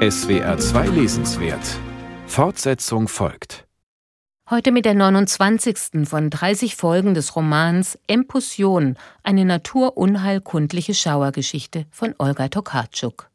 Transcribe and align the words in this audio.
SWR 0.00 0.56
2 0.56 0.86
Lesenswert 0.86 1.78
Fortsetzung 2.26 3.06
folgt. 3.06 3.66
Heute 4.48 4.72
mit 4.72 4.86
der 4.86 4.94
29. 4.94 6.08
von 6.08 6.30
30 6.30 6.74
Folgen 6.74 7.12
des 7.12 7.36
Romans 7.36 7.98
Empussion, 8.06 8.96
eine 9.22 9.44
naturunheilkundliche 9.44 10.94
Schauergeschichte 10.94 11.84
von 11.90 12.14
Olga 12.16 12.48
Tokarczuk. 12.48 13.28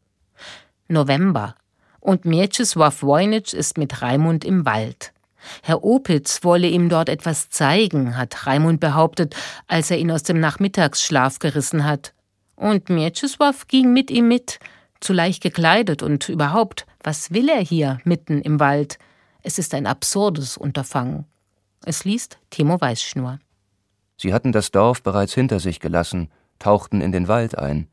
November. 0.88 1.54
Und 2.00 2.26
Mieczysław 2.26 3.04
Wojnitsch 3.04 3.54
ist 3.54 3.78
mit 3.78 4.02
Raimund 4.02 4.44
im 4.44 4.66
Wald. 4.66 5.14
Herr 5.62 5.84
Opitz 5.84 6.44
wolle 6.44 6.68
ihm 6.68 6.90
dort 6.90 7.10
etwas 7.10 7.52
zeigen, 7.52 8.18
hat 8.18 8.48
Raimund 8.48 8.80
behauptet, 8.80 9.36
als 9.68 9.92
er 9.92 10.00
ihn 10.00 10.10
aus 10.10 10.24
dem 10.24 10.40
Nachmittagsschlaf 10.40 11.38
gerissen 11.38 11.84
hat. 11.84 12.16
Und 12.56 12.90
Mieczysław 12.90 13.68
ging 13.68 13.94
mit 13.94 14.10
ihm 14.10 14.28
mit, 14.28 14.60
zu 15.06 15.14
leicht 15.14 15.42
gekleidet 15.42 16.04
und 16.04 16.28
überhaupt, 16.28 16.86
was 17.04 17.32
will 17.32 17.48
er 17.48 17.62
hier 17.62 18.00
mitten 18.04 18.42
im 18.42 18.60
Wald? 18.60 18.98
Es 19.44 19.60
ist 19.60 19.74
ein 19.74 19.86
absurdes 19.86 20.58
Unterfangen. 20.58 21.26
Es 21.86 22.04
liest 22.04 22.40
Timo 22.50 22.82
Weißschnur. 22.82 23.40
Sie 24.18 24.34
hatten 24.34 24.52
das 24.52 24.72
Dorf 24.72 25.04
bereits 25.04 25.34
hinter 25.34 25.60
sich 25.60 25.80
gelassen, 25.80 26.30
tauchten 26.58 27.02
in 27.02 27.12
den 27.12 27.28
Wald 27.28 27.58
ein. 27.58 27.88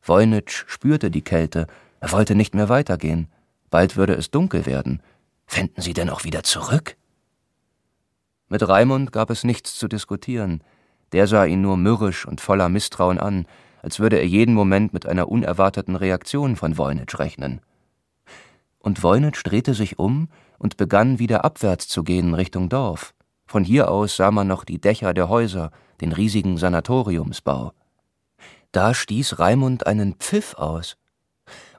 Voynitsch 0.00 0.64
spürte 0.68 1.10
die 1.10 1.22
Kälte, 1.22 1.66
er 2.00 2.12
wollte 2.12 2.34
nicht 2.34 2.54
mehr 2.54 2.68
weitergehen. 2.68 3.28
Bald 3.70 3.96
würde 3.96 4.14
es 4.14 4.30
dunkel 4.30 4.66
werden. 4.66 5.02
Fänden 5.46 5.82
Sie 5.82 5.94
denn 5.94 6.10
auch 6.10 6.24
wieder 6.24 6.42
zurück? 6.42 6.96
Mit 8.48 8.68
Raimund 8.68 9.12
gab 9.12 9.30
es 9.30 9.44
nichts 9.44 9.76
zu 9.76 9.88
diskutieren. 9.88 10.62
Der 11.12 11.26
sah 11.26 11.44
ihn 11.44 11.62
nur 11.62 11.76
mürrisch 11.76 12.26
und 12.26 12.40
voller 12.40 12.68
Misstrauen 12.68 13.18
an, 13.18 13.46
als 13.82 13.98
würde 13.98 14.16
er 14.16 14.26
jeden 14.26 14.54
Moment 14.54 14.94
mit 14.94 15.06
einer 15.06 15.28
unerwarteten 15.28 15.96
Reaktion 15.96 16.56
von 16.56 16.78
Voynitsch 16.78 17.18
rechnen. 17.18 17.60
Und 18.78 19.02
Voynitsch 19.02 19.42
drehte 19.44 19.74
sich 19.74 19.98
um 19.98 20.28
und 20.58 20.76
begann 20.76 21.18
wieder 21.18 21.44
abwärts 21.44 21.88
zu 21.88 22.04
gehen 22.04 22.34
Richtung 22.34 22.68
Dorf. 22.68 23.14
Von 23.46 23.64
hier 23.64 23.90
aus 23.90 24.16
sah 24.16 24.30
man 24.30 24.46
noch 24.46 24.64
die 24.64 24.80
Dächer 24.80 25.12
der 25.12 25.28
Häuser, 25.28 25.72
den 26.00 26.12
riesigen 26.12 26.56
Sanatoriumsbau. 26.56 27.72
Da 28.70 28.94
stieß 28.94 29.38
Raimund 29.38 29.86
einen 29.86 30.14
Pfiff 30.14 30.54
aus. 30.54 30.96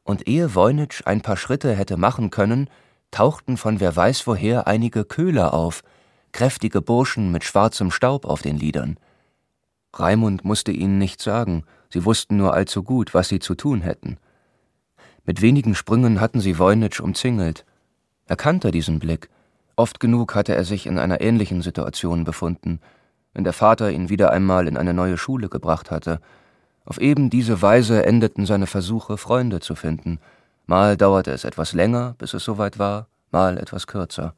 Und 0.03 0.27
ehe 0.27 0.53
Voynitsch 0.53 1.01
ein 1.05 1.21
paar 1.21 1.37
Schritte 1.37 1.73
hätte 1.73 1.97
machen 1.97 2.29
können, 2.29 2.69
tauchten 3.11 3.57
von 3.57 3.79
wer 3.79 3.95
weiß 3.95 4.27
woher 4.27 4.67
einige 4.67 5.05
Köhler 5.05 5.53
auf, 5.53 5.83
kräftige 6.33 6.81
Burschen 6.81 7.31
mit 7.31 7.43
schwarzem 7.43 7.91
Staub 7.91 8.25
auf 8.25 8.41
den 8.41 8.57
Lidern. 8.57 8.97
Raimund 9.93 10.43
musste 10.43 10.71
ihnen 10.71 10.97
nichts 10.97 11.23
sagen, 11.23 11.63
sie 11.93 12.05
wussten 12.05 12.37
nur 12.37 12.55
allzu 12.55 12.81
gut, 12.81 13.13
was 13.13 13.29
sie 13.29 13.37
zu 13.37 13.53
tun 13.53 13.81
hätten. 13.81 14.17
Mit 15.25 15.43
wenigen 15.43 15.75
Sprüngen 15.75 16.19
hatten 16.19 16.41
sie 16.41 16.57
Voynitsch 16.57 16.99
umzingelt. 16.99 17.65
Er 18.25 18.35
kannte 18.35 18.71
diesen 18.71 18.97
Blick. 18.97 19.29
Oft 19.75 19.99
genug 19.99 20.33
hatte 20.33 20.55
er 20.55 20.63
sich 20.63 20.87
in 20.87 20.97
einer 20.97 21.21
ähnlichen 21.21 21.61
Situation 21.61 22.23
befunden, 22.23 22.79
wenn 23.33 23.43
der 23.43 23.53
Vater 23.53 23.91
ihn 23.91 24.09
wieder 24.09 24.31
einmal 24.31 24.67
in 24.67 24.75
eine 24.75 24.95
neue 24.95 25.19
Schule 25.19 25.49
gebracht 25.49 25.91
hatte. 25.91 26.19
Auf 26.83 26.99
eben 26.99 27.29
diese 27.29 27.61
Weise 27.61 28.03
endeten 28.03 28.47
seine 28.47 28.65
Versuche, 28.65 29.17
Freunde 29.17 29.59
zu 29.59 29.75
finden. 29.75 30.19
Mal 30.65 30.97
dauerte 30.97 31.29
es 31.29 31.43
etwas 31.43 31.73
länger, 31.73 32.15
bis 32.17 32.33
es 32.33 32.43
soweit 32.43 32.79
war, 32.79 33.07
mal 33.31 33.59
etwas 33.59 33.85
kürzer. 33.85 34.33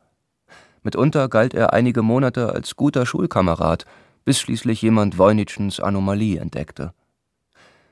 Mitunter 0.84 1.30
galt 1.30 1.54
er 1.54 1.72
einige 1.72 2.02
Monate 2.02 2.50
als 2.52 2.76
guter 2.76 3.06
Schulkamerad, 3.06 3.86
bis 4.26 4.42
schließlich 4.42 4.82
jemand 4.82 5.18
Voynitschens 5.18 5.80
Anomalie 5.80 6.40
entdeckte. 6.40 6.94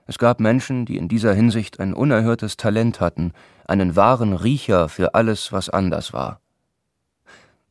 Es 0.05 0.17
gab 0.17 0.39
Menschen, 0.39 0.85
die 0.85 0.97
in 0.97 1.07
dieser 1.07 1.33
Hinsicht 1.33 1.79
ein 1.79 1.93
unerhörtes 1.93 2.57
Talent 2.57 2.99
hatten, 2.99 3.31
einen 3.65 3.95
wahren 3.95 4.33
Riecher 4.33 4.89
für 4.89 5.15
alles, 5.15 5.51
was 5.51 5.69
anders 5.69 6.11
war. 6.11 6.41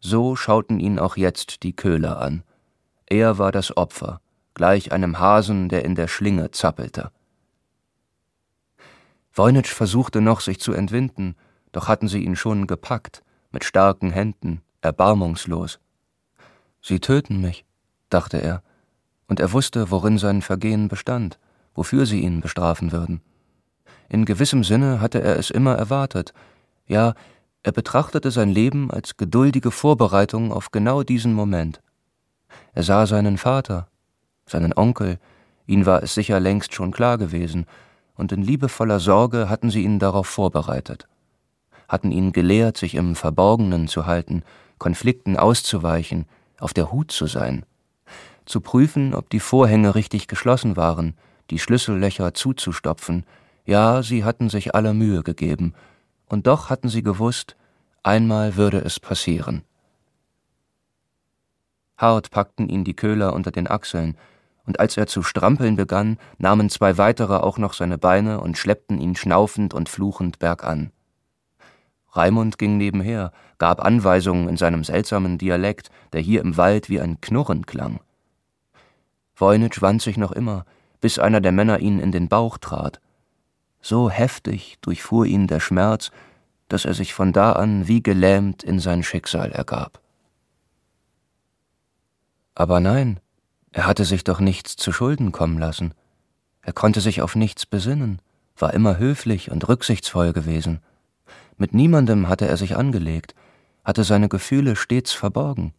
So 0.00 0.34
schauten 0.34 0.80
ihn 0.80 0.98
auch 0.98 1.16
jetzt 1.16 1.62
die 1.62 1.76
Köhler 1.76 2.20
an. 2.20 2.42
Er 3.06 3.38
war 3.38 3.52
das 3.52 3.76
Opfer, 3.76 4.20
gleich 4.54 4.92
einem 4.92 5.18
Hasen, 5.18 5.68
der 5.68 5.84
in 5.84 5.94
der 5.94 6.08
Schlinge 6.08 6.50
zappelte. 6.50 7.12
Voynitsch 9.32 9.72
versuchte 9.72 10.20
noch, 10.20 10.40
sich 10.40 10.60
zu 10.60 10.72
entwinden, 10.72 11.36
doch 11.72 11.88
hatten 11.88 12.08
sie 12.08 12.24
ihn 12.24 12.36
schon 12.36 12.66
gepackt, 12.66 13.22
mit 13.50 13.64
starken 13.64 14.10
Händen, 14.10 14.62
erbarmungslos. 14.80 15.78
Sie 16.80 17.00
töten 17.00 17.40
mich, 17.40 17.64
dachte 18.10 18.38
er, 18.38 18.62
und 19.28 19.40
er 19.40 19.52
wusste, 19.52 19.90
worin 19.90 20.18
sein 20.18 20.42
Vergehen 20.42 20.88
bestand, 20.88 21.38
wofür 21.74 22.06
sie 22.06 22.20
ihn 22.20 22.40
bestrafen 22.40 22.92
würden. 22.92 23.20
In 24.08 24.24
gewissem 24.24 24.64
Sinne 24.64 25.00
hatte 25.00 25.22
er 25.22 25.38
es 25.38 25.50
immer 25.50 25.74
erwartet, 25.74 26.32
ja, 26.86 27.14
er 27.62 27.72
betrachtete 27.72 28.30
sein 28.30 28.50
Leben 28.50 28.90
als 28.90 29.16
geduldige 29.16 29.70
Vorbereitung 29.70 30.52
auf 30.52 30.70
genau 30.70 31.02
diesen 31.02 31.32
Moment. 31.32 31.80
Er 32.74 32.82
sah 32.82 33.06
seinen 33.06 33.38
Vater, 33.38 33.86
seinen 34.46 34.76
Onkel, 34.76 35.18
ihn 35.66 35.86
war 35.86 36.02
es 36.02 36.14
sicher 36.14 36.40
längst 36.40 36.74
schon 36.74 36.90
klar 36.90 37.18
gewesen, 37.18 37.66
und 38.14 38.32
in 38.32 38.42
liebevoller 38.42 39.00
Sorge 39.00 39.48
hatten 39.48 39.70
sie 39.70 39.84
ihn 39.84 39.98
darauf 39.98 40.26
vorbereitet, 40.26 41.08
hatten 41.88 42.10
ihn 42.10 42.32
gelehrt, 42.32 42.76
sich 42.76 42.94
im 42.94 43.14
Verborgenen 43.14 43.88
zu 43.88 44.06
halten, 44.06 44.42
Konflikten 44.78 45.36
auszuweichen, 45.36 46.26
auf 46.58 46.74
der 46.74 46.92
Hut 46.92 47.12
zu 47.12 47.26
sein 47.26 47.64
zu 48.46 48.60
prüfen, 48.60 49.14
ob 49.14 49.30
die 49.30 49.40
Vorhänge 49.40 49.94
richtig 49.94 50.28
geschlossen 50.28 50.76
waren, 50.76 51.14
die 51.50 51.58
Schlüssellöcher 51.58 52.34
zuzustopfen, 52.34 53.24
ja, 53.64 54.02
sie 54.02 54.24
hatten 54.24 54.48
sich 54.48 54.74
alle 54.74 54.94
Mühe 54.94 55.22
gegeben, 55.22 55.74
und 56.28 56.46
doch 56.46 56.70
hatten 56.70 56.88
sie 56.88 57.02
gewusst, 57.02 57.56
einmal 58.02 58.56
würde 58.56 58.78
es 58.78 58.98
passieren. 58.98 59.62
Hart 61.96 62.30
packten 62.30 62.68
ihn 62.68 62.84
die 62.84 62.96
Köhler 62.96 63.32
unter 63.32 63.50
den 63.50 63.68
Achseln, 63.68 64.16
und 64.64 64.80
als 64.80 64.96
er 64.96 65.06
zu 65.06 65.22
strampeln 65.22 65.76
begann, 65.76 66.18
nahmen 66.38 66.70
zwei 66.70 66.98
weitere 66.98 67.36
auch 67.36 67.58
noch 67.58 67.72
seine 67.74 67.98
Beine 67.98 68.40
und 68.40 68.58
schleppten 68.58 68.98
ihn 68.98 69.16
schnaufend 69.16 69.74
und 69.74 69.88
fluchend 69.88 70.38
bergan. 70.38 70.92
Raimund 72.12 72.58
ging 72.58 72.76
nebenher, 72.76 73.32
gab 73.58 73.84
Anweisungen 73.84 74.48
in 74.48 74.56
seinem 74.56 74.84
seltsamen 74.84 75.38
Dialekt, 75.38 75.90
der 76.12 76.20
hier 76.20 76.42
im 76.42 76.56
Wald 76.56 76.88
wie 76.88 77.00
ein 77.00 77.20
Knurren 77.20 77.66
klang. 77.66 78.00
Voynich 79.34 79.80
wand 79.80 80.02
sich 80.02 80.16
noch 80.16 80.32
immer, 80.32 80.64
bis 81.02 81.18
einer 81.18 81.42
der 81.42 81.52
Männer 81.52 81.80
ihn 81.80 81.98
in 81.98 82.12
den 82.12 82.28
Bauch 82.28 82.56
trat. 82.56 83.00
So 83.82 84.08
heftig 84.08 84.78
durchfuhr 84.80 85.26
ihn 85.26 85.48
der 85.48 85.60
Schmerz, 85.60 86.12
dass 86.68 86.86
er 86.86 86.94
sich 86.94 87.12
von 87.12 87.32
da 87.32 87.52
an 87.52 87.88
wie 87.88 88.02
gelähmt 88.02 88.62
in 88.62 88.78
sein 88.78 89.02
Schicksal 89.02 89.52
ergab. 89.52 90.00
Aber 92.54 92.80
nein, 92.80 93.20
er 93.72 93.86
hatte 93.86 94.04
sich 94.04 94.24
doch 94.24 94.40
nichts 94.40 94.76
zu 94.76 94.92
Schulden 94.92 95.32
kommen 95.32 95.58
lassen. 95.58 95.92
Er 96.62 96.72
konnte 96.72 97.00
sich 97.00 97.20
auf 97.20 97.34
nichts 97.34 97.66
besinnen, 97.66 98.20
war 98.56 98.72
immer 98.72 98.98
höflich 98.98 99.50
und 99.50 99.68
rücksichtsvoll 99.68 100.32
gewesen. 100.32 100.80
Mit 101.56 101.74
niemandem 101.74 102.28
hatte 102.28 102.46
er 102.46 102.56
sich 102.56 102.76
angelegt, 102.76 103.34
hatte 103.84 104.04
seine 104.04 104.28
Gefühle 104.28 104.76
stets 104.76 105.12
verborgen. 105.12 105.74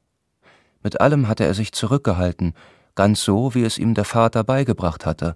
Mit 0.81 1.00
allem 1.00 1.29
hatte 1.29 1.45
er 1.45 1.53
sich 1.53 1.72
zurückgehalten, 1.72 2.53
ganz 2.96 3.24
so, 3.24 3.54
wie 3.56 3.64
es 3.64 3.78
ihm 3.78 3.94
der 3.94 4.06
Vater 4.06 4.44
beigebracht 4.44 5.06
hatte. 5.06 5.36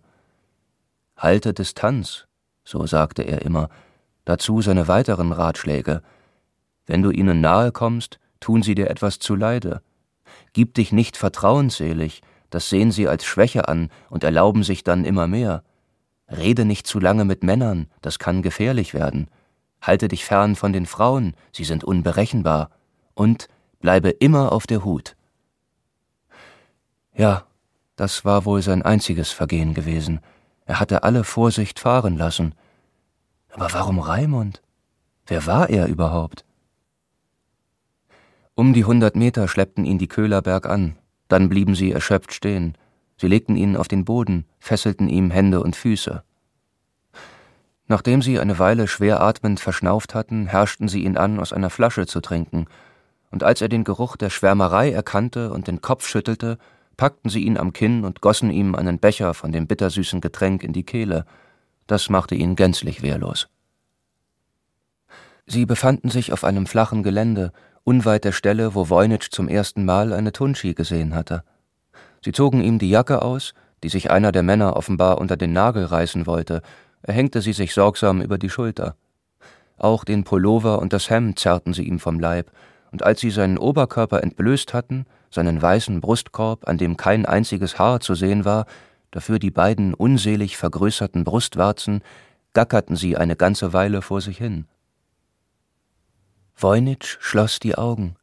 Halte 1.15 1.53
Distanz, 1.53 2.27
so 2.63 2.85
sagte 2.85 3.23
er 3.23 3.41
immer, 3.41 3.69
dazu 4.25 4.61
seine 4.61 4.87
weiteren 4.87 5.31
Ratschläge. 5.31 6.01
Wenn 6.85 7.01
du 7.01 7.11
ihnen 7.11 7.41
nahe 7.41 7.71
kommst, 7.71 8.19
tun 8.39 8.61
sie 8.61 8.75
dir 8.75 8.89
etwas 8.89 9.19
zuleide. 9.19 9.81
Gib 10.53 10.73
dich 10.75 10.91
nicht 10.91 11.17
vertrauensselig, 11.17 12.21
das 12.49 12.69
sehen 12.69 12.91
sie 12.91 13.07
als 13.07 13.25
Schwäche 13.25 13.67
an 13.67 13.89
und 14.09 14.23
erlauben 14.23 14.63
sich 14.63 14.83
dann 14.83 15.05
immer 15.05 15.27
mehr. 15.27 15.63
Rede 16.29 16.65
nicht 16.65 16.87
zu 16.87 16.99
lange 16.99 17.25
mit 17.25 17.43
Männern, 17.43 17.87
das 18.01 18.19
kann 18.19 18.41
gefährlich 18.41 18.93
werden. 18.93 19.29
Halte 19.81 20.07
dich 20.07 20.25
fern 20.25 20.55
von 20.55 20.73
den 20.73 20.85
Frauen, 20.85 21.35
sie 21.51 21.63
sind 21.63 21.83
unberechenbar. 21.83 22.69
Und 23.13 23.47
bleibe 23.79 24.09
immer 24.09 24.51
auf 24.51 24.67
der 24.67 24.83
Hut. 24.83 25.15
Ja, 27.15 27.46
das 27.97 28.23
war 28.23 28.45
wohl 28.45 28.61
sein 28.61 28.83
einziges 28.83 29.31
Vergehen 29.31 29.73
gewesen. 29.73 30.21
Er 30.65 30.79
hatte 30.79 31.03
alle 31.03 31.23
Vorsicht 31.23 31.79
fahren 31.79 32.15
lassen. 32.15 32.55
Aber 33.49 33.73
warum 33.73 33.99
Raimund? 33.99 34.61
Wer 35.25 35.45
war 35.45 35.69
er 35.69 35.87
überhaupt? 35.87 36.45
Um 38.53 38.73
die 38.73 38.85
hundert 38.85 39.15
Meter 39.15 39.47
schleppten 39.47 39.83
ihn 39.83 39.97
die 39.97 40.07
Köhler 40.07 40.41
bergan, 40.41 40.95
dann 41.27 41.49
blieben 41.49 41.75
sie 41.75 41.91
erschöpft 41.91 42.33
stehen. 42.33 42.77
Sie 43.17 43.27
legten 43.27 43.55
ihn 43.55 43.75
auf 43.75 43.87
den 43.87 44.05
Boden, 44.05 44.45
fesselten 44.59 45.09
ihm 45.09 45.31
Hände 45.31 45.61
und 45.61 45.75
Füße. 45.75 46.23
Nachdem 47.87 48.21
sie 48.21 48.39
eine 48.39 48.59
Weile 48.59 48.87
schwer 48.87 49.21
atmend 49.21 49.59
verschnauft 49.59 50.13
hatten, 50.13 50.45
herrschten 50.45 50.87
sie 50.87 51.03
ihn 51.03 51.17
an, 51.17 51.39
aus 51.39 51.51
einer 51.51 51.69
Flasche 51.69 52.05
zu 52.05 52.21
trinken, 52.21 52.67
und 53.31 53.43
als 53.43 53.61
er 53.61 53.69
den 53.69 53.83
Geruch 53.83 54.17
der 54.17 54.29
Schwärmerei 54.29 54.91
erkannte 54.91 55.51
und 55.51 55.67
den 55.67 55.81
Kopf 55.81 56.07
schüttelte, 56.07 56.57
packten 56.97 57.29
sie 57.29 57.43
ihn 57.43 57.57
am 57.57 57.73
Kinn 57.73 58.03
und 58.03 58.21
gossen 58.21 58.51
ihm 58.51 58.75
einen 58.75 58.99
Becher 58.99 59.33
von 59.33 59.51
dem 59.51 59.67
bittersüßen 59.67 60.19
Getränk 60.19 60.63
in 60.63 60.73
die 60.73 60.83
Kehle. 60.83 61.25
Das 61.85 62.09
machte 62.09 62.35
ihn 62.35 62.55
gänzlich 62.55 63.01
wehrlos. 63.01 63.47
Sie 65.45 65.65
befanden 65.65 66.09
sich 66.09 66.33
auf 66.33 66.43
einem 66.43 66.65
flachen 66.65 67.03
Gelände, 67.03 67.53
unweit 67.83 68.25
der 68.25 68.33
Stelle, 68.33 68.75
wo 68.75 68.89
Voynich 68.89 69.31
zum 69.31 69.47
ersten 69.47 69.85
Mal 69.85 70.11
eine 70.11 70.33
Tunschi 70.33 70.73
gesehen 70.73 71.15
hatte. 71.15 71.43
Sie 72.25 72.33
zogen 72.33 72.61
ihm 72.61 72.79
die 72.79 72.89
Jacke 72.89 73.21
aus, 73.21 73.53
die 73.83 73.89
sich 73.89 74.11
einer 74.11 74.33
der 74.33 74.43
Männer 74.43 74.75
offenbar 74.75 75.19
unter 75.19 75.37
den 75.37 75.53
Nagel 75.53 75.85
reißen 75.85 76.25
wollte, 76.25 76.61
er 77.03 77.13
hängte 77.13 77.41
sie 77.41 77.53
sich 77.53 77.73
sorgsam 77.73 78.21
über 78.21 78.37
die 78.37 78.49
Schulter. 78.49 78.95
Auch 79.77 80.03
den 80.03 80.23
Pullover 80.23 80.79
und 80.79 80.91
das 80.91 81.09
Hemd 81.09 81.39
zerrten 81.39 81.73
sie 81.73 81.83
ihm 81.83 81.99
vom 81.99 82.19
Leib, 82.19 82.51
und 82.91 83.03
als 83.03 83.19
sie 83.19 83.29
seinen 83.29 83.57
Oberkörper 83.57 84.23
entblößt 84.23 84.73
hatten, 84.73 85.05
seinen 85.29 85.61
weißen 85.61 86.01
Brustkorb, 86.01 86.67
an 86.67 86.77
dem 86.77 86.97
kein 86.97 87.25
einziges 87.25 87.79
Haar 87.79 87.99
zu 87.99 88.15
sehen 88.15 88.45
war, 88.45 88.65
dafür 89.11 89.39
die 89.39 89.51
beiden 89.51 89.93
unselig 89.93 90.57
vergrößerten 90.57 91.23
Brustwarzen, 91.23 92.01
gackerten 92.53 92.95
sie 92.95 93.17
eine 93.17 93.35
ganze 93.35 93.73
Weile 93.73 94.01
vor 94.01 94.21
sich 94.21 94.37
hin. 94.37 94.65
Voynich 96.55 97.17
schloss 97.19 97.59
die 97.59 97.77
Augen. 97.77 98.15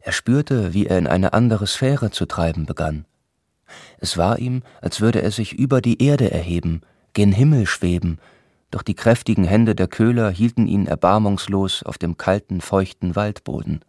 Er 0.00 0.12
spürte, 0.12 0.72
wie 0.72 0.86
er 0.86 0.98
in 0.98 1.06
eine 1.06 1.34
andere 1.34 1.66
Sphäre 1.66 2.10
zu 2.10 2.26
treiben 2.26 2.64
begann. 2.64 3.04
Es 3.98 4.16
war 4.16 4.38
ihm, 4.38 4.62
als 4.80 5.00
würde 5.00 5.20
er 5.20 5.30
sich 5.30 5.52
über 5.52 5.80
die 5.80 6.02
Erde 6.02 6.30
erheben, 6.30 6.80
gen 7.12 7.32
Himmel 7.32 7.66
schweben, 7.66 8.18
doch 8.70 8.82
die 8.82 8.94
kräftigen 8.94 9.44
Hände 9.44 9.74
der 9.74 9.88
Köhler 9.88 10.30
hielten 10.30 10.66
ihn 10.66 10.86
erbarmungslos 10.86 11.82
auf 11.82 11.96
dem 11.96 12.16
kalten, 12.18 12.60
feuchten 12.60 13.16
Waldboden. 13.16 13.80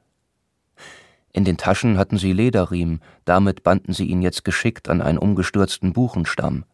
In 1.31 1.45
den 1.45 1.57
Taschen 1.57 1.97
hatten 1.97 2.17
sie 2.17 2.33
Lederriemen, 2.33 3.01
damit 3.25 3.63
banden 3.63 3.93
sie 3.93 4.05
ihn 4.05 4.21
jetzt 4.21 4.43
geschickt 4.43 4.89
an 4.89 5.01
einen 5.01 5.17
umgestürzten 5.17 5.93
Buchenstamm. 5.93 6.65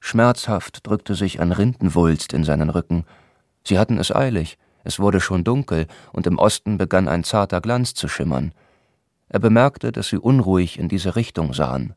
Schmerzhaft 0.00 0.86
drückte 0.86 1.14
sich 1.14 1.40
ein 1.40 1.52
Rindenwulst 1.52 2.32
in 2.32 2.44
seinen 2.44 2.70
Rücken. 2.70 3.04
Sie 3.64 3.78
hatten 3.78 3.98
es 3.98 4.14
eilig, 4.14 4.58
es 4.84 4.98
wurde 4.98 5.20
schon 5.20 5.44
dunkel, 5.44 5.86
und 6.12 6.26
im 6.26 6.38
Osten 6.38 6.78
begann 6.78 7.08
ein 7.08 7.24
zarter 7.24 7.60
Glanz 7.60 7.94
zu 7.94 8.08
schimmern. 8.08 8.52
Er 9.28 9.38
bemerkte, 9.38 9.92
dass 9.92 10.08
sie 10.08 10.18
unruhig 10.18 10.78
in 10.78 10.88
diese 10.88 11.16
Richtung 11.16 11.54
sahen. 11.54 11.94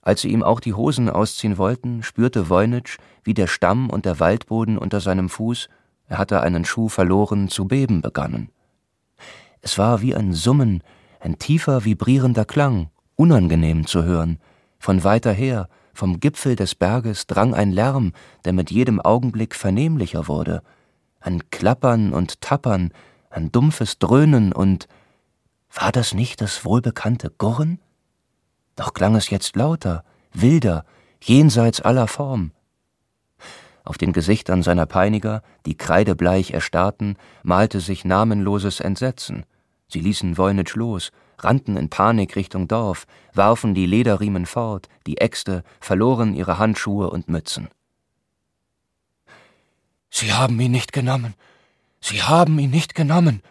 Als 0.00 0.22
sie 0.22 0.30
ihm 0.30 0.42
auch 0.42 0.60
die 0.60 0.72
Hosen 0.74 1.10
ausziehen 1.10 1.58
wollten, 1.58 2.02
spürte 2.02 2.48
Voynich, 2.48 2.96
wie 3.24 3.34
der 3.34 3.46
Stamm 3.46 3.90
und 3.90 4.06
der 4.06 4.20
Waldboden 4.20 4.78
unter 4.78 5.00
seinem 5.00 5.28
Fuß, 5.28 5.68
er 6.06 6.18
hatte 6.18 6.40
einen 6.40 6.64
Schuh 6.64 6.88
verloren, 6.88 7.48
zu 7.48 7.66
beben 7.66 8.00
begannen. 8.00 8.50
Es 9.60 9.78
war 9.78 10.00
wie 10.00 10.14
ein 10.14 10.32
Summen, 10.32 10.82
ein 11.20 11.38
tiefer 11.38 11.84
vibrierender 11.84 12.44
Klang, 12.44 12.90
unangenehm 13.16 13.86
zu 13.86 14.04
hören. 14.04 14.38
Von 14.78 15.04
weiter 15.04 15.32
her, 15.32 15.68
vom 15.92 16.20
Gipfel 16.20 16.54
des 16.54 16.74
Berges 16.74 17.26
drang 17.26 17.54
ein 17.54 17.72
Lärm, 17.72 18.12
der 18.44 18.52
mit 18.52 18.70
jedem 18.70 19.00
Augenblick 19.00 19.54
vernehmlicher 19.54 20.28
wurde. 20.28 20.62
Ein 21.20 21.50
Klappern 21.50 22.12
und 22.12 22.40
Tappern, 22.40 22.92
ein 23.30 23.50
dumpfes 23.50 23.98
Dröhnen 23.98 24.52
und 24.52 24.86
war 25.72 25.92
das 25.92 26.14
nicht 26.14 26.40
das 26.40 26.64
wohlbekannte 26.64 27.30
Gurren? 27.36 27.80
Doch 28.76 28.94
klang 28.94 29.16
es 29.16 29.30
jetzt 29.30 29.56
lauter, 29.56 30.04
wilder, 30.32 30.84
jenseits 31.20 31.80
aller 31.80 32.06
Form. 32.06 32.52
Auf 33.88 33.96
den 33.96 34.12
Gesichtern 34.12 34.62
seiner 34.62 34.84
Peiniger, 34.84 35.42
die 35.64 35.74
kreidebleich 35.74 36.50
erstarrten, 36.50 37.16
malte 37.42 37.80
sich 37.80 38.04
namenloses 38.04 38.80
Entsetzen. 38.80 39.46
Sie 39.86 40.00
ließen 40.00 40.36
Wollnitsch 40.36 40.74
los, 40.74 41.10
rannten 41.38 41.74
in 41.78 41.88
Panik 41.88 42.36
Richtung 42.36 42.68
Dorf, 42.68 43.06
warfen 43.32 43.72
die 43.72 43.86
Lederriemen 43.86 44.44
fort, 44.44 44.90
die 45.06 45.16
Äxte, 45.16 45.64
verloren 45.80 46.34
ihre 46.34 46.58
Handschuhe 46.58 47.08
und 47.08 47.30
Mützen. 47.30 47.68
Sie 50.10 50.34
haben 50.34 50.60
ihn 50.60 50.72
nicht 50.72 50.92
genommen. 50.92 51.32
Sie 52.02 52.22
haben 52.22 52.58
ihn 52.58 52.70
nicht 52.70 52.94
genommen, 52.94 53.42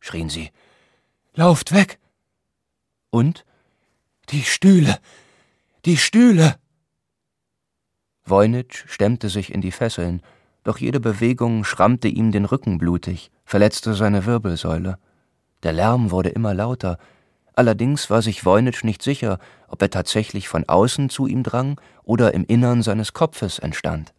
schrien 0.00 0.28
sie. 0.28 0.50
Lauft 1.32 1.72
weg. 1.72 1.98
Und 3.08 3.46
die 4.28 4.42
Stühle. 4.42 4.98
Die 5.86 5.96
Stühle. 5.96 6.56
Voynich 8.30 8.84
stemmte 8.86 9.28
sich 9.28 9.52
in 9.52 9.60
die 9.60 9.72
Fesseln, 9.72 10.22
doch 10.64 10.78
jede 10.78 11.00
Bewegung 11.00 11.64
schrammte 11.64 12.08
ihm 12.08 12.32
den 12.32 12.44
Rücken 12.44 12.78
blutig, 12.78 13.30
verletzte 13.44 13.94
seine 13.94 14.26
Wirbelsäule. 14.26 14.98
Der 15.62 15.72
Lärm 15.72 16.10
wurde 16.10 16.28
immer 16.28 16.54
lauter, 16.54 16.98
allerdings 17.54 18.10
war 18.10 18.22
sich 18.22 18.44
Voynich 18.44 18.84
nicht 18.84 19.02
sicher, 19.02 19.38
ob 19.68 19.82
er 19.82 19.90
tatsächlich 19.90 20.48
von 20.48 20.68
außen 20.68 21.10
zu 21.10 21.26
ihm 21.26 21.42
drang 21.42 21.80
oder 22.04 22.34
im 22.34 22.44
Innern 22.44 22.82
seines 22.82 23.12
Kopfes 23.12 23.58
entstand. 23.58 24.12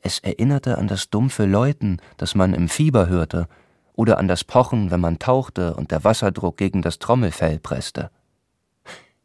Es 0.00 0.20
erinnerte 0.20 0.78
an 0.78 0.88
das 0.88 1.10
dumpfe 1.10 1.46
Läuten, 1.46 2.00
das 2.16 2.34
man 2.34 2.54
im 2.54 2.68
Fieber 2.68 3.08
hörte, 3.08 3.48
oder 3.94 4.18
an 4.18 4.28
das 4.28 4.44
Pochen, 4.44 4.90
wenn 4.90 5.00
man 5.00 5.18
tauchte 5.18 5.74
und 5.74 5.90
der 5.90 6.04
Wasserdruck 6.04 6.56
gegen 6.56 6.82
das 6.82 6.98
Trommelfell 6.98 7.58
presste. 7.58 8.10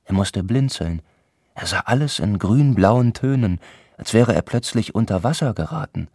Er 0.05 0.13
musste 0.13 0.43
blinzeln. 0.43 1.01
Er 1.55 1.67
sah 1.67 1.81
alles 1.81 2.19
in 2.19 2.39
grün-blauen 2.39 3.13
Tönen, 3.13 3.59
als 3.97 4.13
wäre 4.13 4.33
er 4.33 4.41
plötzlich 4.41 4.95
unter 4.95 5.23
Wasser 5.23 5.53
geraten. 5.53 6.07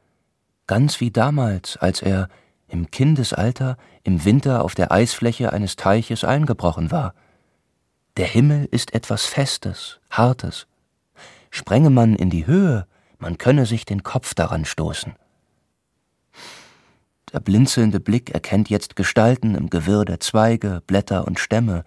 Ganz 0.66 1.00
wie 1.00 1.10
damals, 1.10 1.76
als 1.76 2.02
er 2.02 2.28
im 2.68 2.90
Kindesalter 2.90 3.76
im 4.02 4.24
Winter 4.24 4.64
auf 4.64 4.74
der 4.74 4.90
Eisfläche 4.90 5.52
eines 5.52 5.76
Teiches 5.76 6.24
eingebrochen 6.24 6.90
war. 6.90 7.14
Der 8.16 8.26
Himmel 8.26 8.66
ist 8.70 8.94
etwas 8.94 9.26
Festes, 9.26 10.00
Hartes. 10.10 10.66
Sprenge 11.50 11.90
man 11.90 12.16
in 12.16 12.30
die 12.30 12.46
Höhe, 12.46 12.86
man 13.18 13.38
könne 13.38 13.66
sich 13.66 13.84
den 13.84 14.02
Kopf 14.02 14.34
daran 14.34 14.64
stoßen. 14.64 15.14
Der 17.32 17.40
blinzelnde 17.40 18.00
Blick 18.00 18.30
erkennt 18.30 18.70
jetzt 18.70 18.96
Gestalten 18.96 19.54
im 19.54 19.68
Gewirr 19.70 20.04
der 20.04 20.20
Zweige, 20.20 20.82
Blätter 20.86 21.26
und 21.26 21.38
Stämme, 21.38 21.84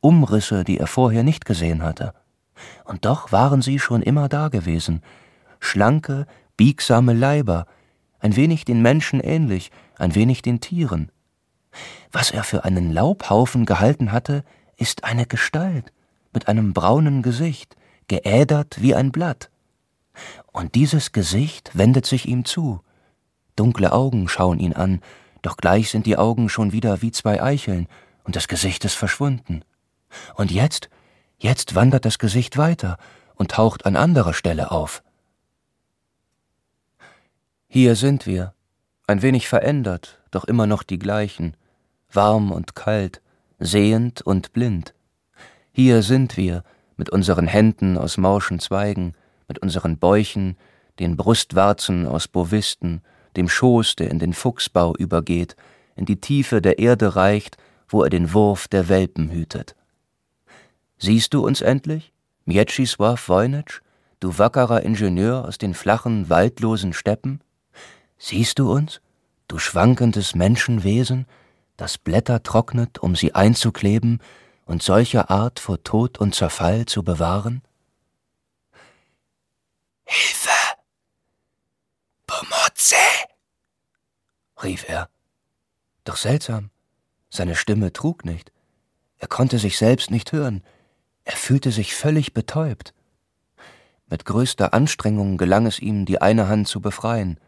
Umrisse, 0.00 0.64
die 0.64 0.78
er 0.78 0.86
vorher 0.86 1.22
nicht 1.22 1.44
gesehen 1.44 1.82
hatte. 1.82 2.14
Und 2.84 3.04
doch 3.04 3.32
waren 3.32 3.62
sie 3.62 3.78
schon 3.78 4.02
immer 4.02 4.28
da 4.28 4.48
gewesen. 4.48 5.02
Schlanke, 5.60 6.26
biegsame 6.56 7.12
Leiber, 7.12 7.66
ein 8.18 8.36
wenig 8.36 8.64
den 8.64 8.82
Menschen 8.82 9.20
ähnlich, 9.20 9.70
ein 9.96 10.14
wenig 10.14 10.42
den 10.42 10.60
Tieren. 10.60 11.10
Was 12.12 12.30
er 12.30 12.44
für 12.44 12.64
einen 12.64 12.92
Laubhaufen 12.92 13.66
gehalten 13.66 14.12
hatte, 14.12 14.44
ist 14.76 15.04
eine 15.04 15.26
Gestalt 15.26 15.92
mit 16.32 16.48
einem 16.48 16.72
braunen 16.72 17.22
Gesicht, 17.22 17.76
geädert 18.08 18.80
wie 18.80 18.94
ein 18.94 19.12
Blatt. 19.12 19.50
Und 20.52 20.74
dieses 20.74 21.12
Gesicht 21.12 21.70
wendet 21.74 22.06
sich 22.06 22.26
ihm 22.26 22.44
zu. 22.44 22.80
Dunkle 23.56 23.92
Augen 23.92 24.28
schauen 24.28 24.58
ihn 24.58 24.72
an, 24.72 25.00
doch 25.42 25.56
gleich 25.56 25.90
sind 25.90 26.06
die 26.06 26.16
Augen 26.16 26.48
schon 26.48 26.72
wieder 26.72 27.02
wie 27.02 27.12
zwei 27.12 27.42
Eicheln, 27.42 27.86
und 28.24 28.36
das 28.36 28.48
Gesicht 28.48 28.84
ist 28.84 28.94
verschwunden. 28.94 29.62
Und 30.34 30.50
jetzt, 30.50 30.90
jetzt 31.40 31.74
wandert 31.74 32.04
das 32.04 32.18
Gesicht 32.18 32.56
weiter 32.56 32.96
und 33.34 33.50
taucht 33.50 33.86
an 33.86 33.96
anderer 33.96 34.34
Stelle 34.34 34.70
auf. 34.70 35.02
Hier 37.66 37.96
sind 37.96 38.26
wir, 38.26 38.54
ein 39.06 39.22
wenig 39.22 39.48
verändert, 39.48 40.20
doch 40.30 40.44
immer 40.44 40.66
noch 40.66 40.82
die 40.82 40.98
gleichen, 40.98 41.56
warm 42.12 42.52
und 42.52 42.74
kalt, 42.74 43.22
sehend 43.58 44.22
und 44.22 44.52
blind. 44.52 44.94
Hier 45.72 46.02
sind 46.02 46.36
wir, 46.36 46.62
mit 46.96 47.10
unseren 47.10 47.46
Händen 47.46 47.96
aus 47.96 48.18
morschen 48.18 48.60
Zweigen, 48.60 49.14
mit 49.48 49.60
unseren 49.60 49.98
Bäuchen, 49.98 50.56
den 50.98 51.16
Brustwarzen 51.16 52.06
aus 52.06 52.28
Bovisten, 52.28 53.02
dem 53.36 53.48
Schoß, 53.48 53.96
der 53.96 54.10
in 54.10 54.18
den 54.18 54.34
Fuchsbau 54.34 54.94
übergeht, 54.96 55.56
in 55.96 56.04
die 56.04 56.20
Tiefe 56.20 56.60
der 56.60 56.78
Erde 56.78 57.16
reicht, 57.16 57.56
wo 57.88 58.02
er 58.02 58.10
den 58.10 58.34
Wurf 58.34 58.68
der 58.68 58.88
Welpen 58.88 59.30
hütet. 59.30 59.74
Siehst 61.02 61.32
du 61.32 61.46
uns 61.46 61.62
endlich, 61.62 62.12
Mieczysław 62.44 63.26
Wojnitsch, 63.26 63.80
du 64.20 64.36
wackerer 64.36 64.82
Ingenieur 64.82 65.46
aus 65.48 65.56
den 65.56 65.72
flachen, 65.72 66.28
waldlosen 66.28 66.92
Steppen? 66.92 67.40
Siehst 68.18 68.58
du 68.58 68.70
uns, 68.70 69.00
du 69.48 69.58
schwankendes 69.58 70.34
Menschenwesen, 70.34 71.24
das 71.78 71.96
Blätter 71.96 72.42
trocknet, 72.42 72.98
um 72.98 73.16
sie 73.16 73.34
einzukleben 73.34 74.20
und 74.66 74.82
solcher 74.82 75.30
Art 75.30 75.58
vor 75.58 75.82
Tod 75.82 76.18
und 76.18 76.34
Zerfall 76.34 76.84
zu 76.84 77.02
bewahren? 77.02 77.62
Hilfe! 80.04 80.50
Pomotze! 82.26 82.96
rief 84.62 84.86
er. 84.86 85.08
Doch 86.04 86.16
seltsam, 86.16 86.68
seine 87.30 87.54
Stimme 87.54 87.94
trug 87.94 88.26
nicht. 88.26 88.52
Er 89.16 89.28
konnte 89.28 89.58
sich 89.58 89.78
selbst 89.78 90.10
nicht 90.10 90.32
hören, 90.32 90.62
er 91.30 91.36
fühlte 91.36 91.70
sich 91.70 91.94
völlig 91.94 92.34
betäubt. 92.34 92.92
Mit 94.08 94.24
größter 94.24 94.74
Anstrengung 94.74 95.36
gelang 95.36 95.64
es 95.64 95.78
ihm, 95.78 96.04
die 96.04 96.20
eine 96.20 96.48
Hand 96.48 96.66
zu 96.66 96.80
befreien. 96.80 97.38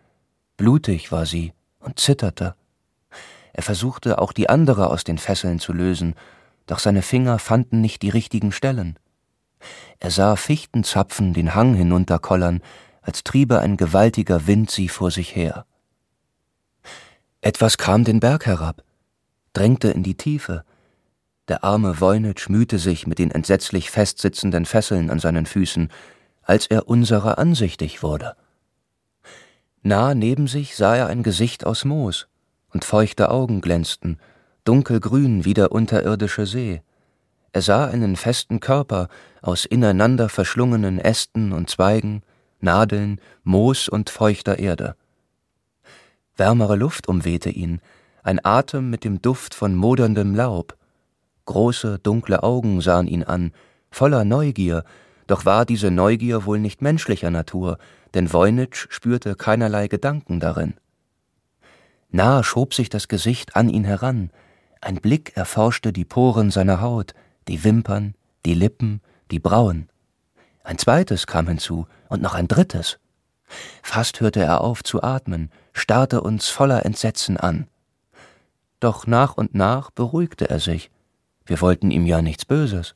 Blutig 0.56 1.10
war 1.10 1.26
sie 1.26 1.52
und 1.80 1.98
zitterte. 1.98 2.54
Er 3.52 3.64
versuchte 3.64 4.20
auch 4.20 4.32
die 4.32 4.48
andere 4.48 4.88
aus 4.88 5.02
den 5.02 5.18
Fesseln 5.18 5.58
zu 5.58 5.72
lösen, 5.72 6.14
doch 6.66 6.78
seine 6.78 7.02
Finger 7.02 7.40
fanden 7.40 7.80
nicht 7.80 8.02
die 8.02 8.08
richtigen 8.08 8.52
Stellen. 8.52 9.00
Er 9.98 10.12
sah 10.12 10.36
Fichtenzapfen 10.36 11.34
den 11.34 11.56
Hang 11.56 11.74
hinunterkollern, 11.74 12.62
als 13.00 13.24
triebe 13.24 13.58
ein 13.58 13.76
gewaltiger 13.76 14.46
Wind 14.46 14.70
sie 14.70 14.88
vor 14.88 15.10
sich 15.10 15.34
her. 15.34 15.66
Etwas 17.40 17.78
kam 17.78 18.04
den 18.04 18.20
Berg 18.20 18.46
herab, 18.46 18.84
drängte 19.54 19.88
in 19.88 20.04
die 20.04 20.16
Tiefe. 20.16 20.64
Der 21.48 21.64
arme 21.64 22.00
Voynich 22.00 22.48
mühte 22.48 22.78
sich 22.78 23.06
mit 23.06 23.18
den 23.18 23.30
entsetzlich 23.30 23.90
festsitzenden 23.90 24.64
Fesseln 24.64 25.10
an 25.10 25.18
seinen 25.18 25.46
Füßen, 25.46 25.90
als 26.42 26.66
er 26.66 26.88
unserer 26.88 27.38
ansichtig 27.38 28.02
wurde. 28.02 28.36
Nah 29.82 30.14
neben 30.14 30.46
sich 30.46 30.76
sah 30.76 30.94
er 30.94 31.06
ein 31.08 31.22
Gesicht 31.22 31.66
aus 31.66 31.84
Moos, 31.84 32.28
und 32.70 32.84
feuchte 32.84 33.30
Augen 33.30 33.60
glänzten, 33.60 34.18
dunkelgrün 34.64 35.44
wie 35.44 35.54
der 35.54 35.72
unterirdische 35.72 36.46
See. 36.46 36.82
Er 37.52 37.62
sah 37.62 37.86
einen 37.86 38.16
festen 38.16 38.60
Körper 38.60 39.08
aus 39.42 39.64
ineinander 39.64 40.28
verschlungenen 40.28 40.98
Ästen 40.98 41.52
und 41.52 41.68
Zweigen, 41.68 42.22
Nadeln, 42.60 43.20
Moos 43.42 43.88
und 43.88 44.08
feuchter 44.08 44.58
Erde. 44.58 44.94
Wärmere 46.36 46.76
Luft 46.76 47.08
umwehte 47.08 47.50
ihn, 47.50 47.80
ein 48.22 48.42
Atem 48.44 48.88
mit 48.88 49.04
dem 49.04 49.20
Duft 49.20 49.54
von 49.54 49.74
moderndem 49.74 50.34
Laub. 50.34 50.76
Große, 51.46 51.98
dunkle 51.98 52.42
Augen 52.42 52.80
sahen 52.80 53.06
ihn 53.06 53.24
an, 53.24 53.52
voller 53.90 54.24
Neugier, 54.24 54.84
doch 55.26 55.44
war 55.44 55.64
diese 55.64 55.90
Neugier 55.90 56.44
wohl 56.44 56.58
nicht 56.58 56.82
menschlicher 56.82 57.30
Natur, 57.30 57.78
denn 58.14 58.32
Voynich 58.32 58.86
spürte 58.90 59.34
keinerlei 59.34 59.88
Gedanken 59.88 60.40
darin. 60.40 60.74
Nahe 62.10 62.44
schob 62.44 62.74
sich 62.74 62.90
das 62.90 63.08
Gesicht 63.08 63.56
an 63.56 63.68
ihn 63.68 63.84
heran, 63.84 64.30
ein 64.80 64.96
Blick 64.96 65.36
erforschte 65.36 65.92
die 65.92 66.04
Poren 66.04 66.50
seiner 66.50 66.80
Haut, 66.80 67.14
die 67.46 67.62
Wimpern, 67.62 68.14
die 68.44 68.54
Lippen, 68.54 69.00
die 69.30 69.38
Brauen. 69.38 69.88
Ein 70.64 70.76
zweites 70.76 71.26
kam 71.28 71.46
hinzu 71.46 71.86
und 72.08 72.20
noch 72.20 72.34
ein 72.34 72.48
drittes. 72.48 72.98
Fast 73.82 74.20
hörte 74.20 74.40
er 74.40 74.60
auf 74.60 74.82
zu 74.82 75.02
atmen, 75.02 75.50
starrte 75.72 76.20
uns 76.20 76.48
voller 76.48 76.84
Entsetzen 76.84 77.36
an. 77.36 77.68
Doch 78.80 79.06
nach 79.06 79.36
und 79.36 79.54
nach 79.54 79.92
beruhigte 79.92 80.50
er 80.50 80.58
sich. 80.58 80.90
Wir 81.46 81.60
wollten 81.60 81.90
ihm 81.90 82.06
ja 82.06 82.22
nichts 82.22 82.44
Böses. 82.44 82.94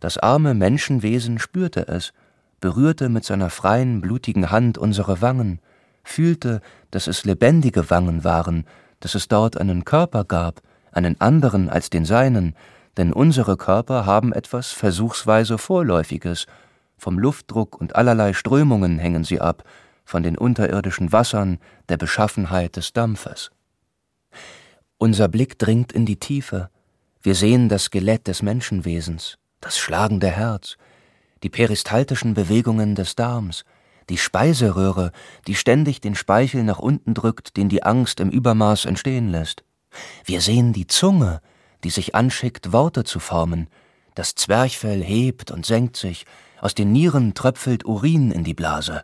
Das 0.00 0.18
arme 0.18 0.54
Menschenwesen 0.54 1.38
spürte 1.38 1.88
es, 1.88 2.12
berührte 2.60 3.08
mit 3.08 3.24
seiner 3.24 3.50
freien, 3.50 4.00
blutigen 4.00 4.50
Hand 4.50 4.78
unsere 4.78 5.20
Wangen, 5.20 5.60
fühlte, 6.02 6.60
dass 6.90 7.06
es 7.06 7.24
lebendige 7.24 7.90
Wangen 7.90 8.24
waren, 8.24 8.64
dass 9.00 9.14
es 9.14 9.28
dort 9.28 9.58
einen 9.58 9.84
Körper 9.84 10.24
gab, 10.24 10.62
einen 10.92 11.20
anderen 11.20 11.68
als 11.68 11.90
den 11.90 12.04
seinen, 12.04 12.54
denn 12.96 13.12
unsere 13.12 13.56
Körper 13.56 14.06
haben 14.06 14.32
etwas 14.32 14.70
versuchsweise 14.70 15.58
Vorläufiges, 15.58 16.46
vom 16.96 17.18
Luftdruck 17.18 17.80
und 17.80 17.96
allerlei 17.96 18.32
Strömungen 18.32 18.98
hängen 18.98 19.24
sie 19.24 19.40
ab, 19.40 19.64
von 20.04 20.22
den 20.22 20.38
unterirdischen 20.38 21.12
Wassern, 21.12 21.58
der 21.88 21.96
Beschaffenheit 21.96 22.76
des 22.76 22.92
Dampfes. 22.92 23.50
Unser 24.98 25.28
Blick 25.28 25.58
dringt 25.58 25.92
in 25.92 26.06
die 26.06 26.18
Tiefe, 26.18 26.70
wir 27.24 27.34
sehen 27.34 27.70
das 27.70 27.84
Skelett 27.84 28.28
des 28.28 28.42
Menschenwesens, 28.42 29.38
das 29.62 29.78
schlagende 29.78 30.28
Herz, 30.30 30.76
die 31.42 31.48
peristaltischen 31.48 32.34
Bewegungen 32.34 32.94
des 32.94 33.16
Darms, 33.16 33.64
die 34.10 34.18
Speiseröhre, 34.18 35.10
die 35.46 35.54
ständig 35.54 36.02
den 36.02 36.16
Speichel 36.16 36.64
nach 36.64 36.80
unten 36.80 37.14
drückt, 37.14 37.56
den 37.56 37.70
die 37.70 37.82
Angst 37.82 38.20
im 38.20 38.28
Übermaß 38.28 38.84
entstehen 38.84 39.30
lässt. 39.30 39.64
Wir 40.26 40.42
sehen 40.42 40.74
die 40.74 40.86
Zunge, 40.86 41.40
die 41.82 41.88
sich 41.88 42.14
anschickt, 42.14 42.74
Worte 42.74 43.04
zu 43.04 43.20
formen, 43.20 43.68
das 44.14 44.34
Zwerchfell 44.34 45.02
hebt 45.02 45.50
und 45.50 45.64
senkt 45.64 45.96
sich, 45.96 46.26
aus 46.60 46.74
den 46.74 46.92
Nieren 46.92 47.32
tröpfelt 47.32 47.86
Urin 47.86 48.32
in 48.32 48.44
die 48.44 48.54
Blase, 48.54 49.02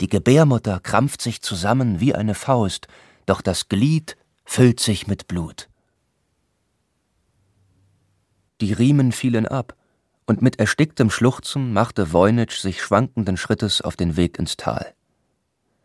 die 0.00 0.08
Gebärmutter 0.08 0.80
krampft 0.80 1.22
sich 1.22 1.40
zusammen 1.40 2.00
wie 2.00 2.16
eine 2.16 2.34
Faust, 2.34 2.88
doch 3.26 3.40
das 3.40 3.68
Glied 3.68 4.16
füllt 4.44 4.80
sich 4.80 5.06
mit 5.06 5.28
Blut. 5.28 5.69
Die 8.60 8.72
Riemen 8.72 9.12
fielen 9.12 9.46
ab, 9.46 9.74
und 10.26 10.42
mit 10.42 10.60
ersticktem 10.60 11.10
Schluchzen 11.10 11.72
machte 11.72 12.12
Voynich 12.12 12.60
sich 12.60 12.82
schwankenden 12.82 13.36
Schrittes 13.36 13.80
auf 13.80 13.96
den 13.96 14.16
Weg 14.16 14.38
ins 14.38 14.56
Tal. 14.56 14.94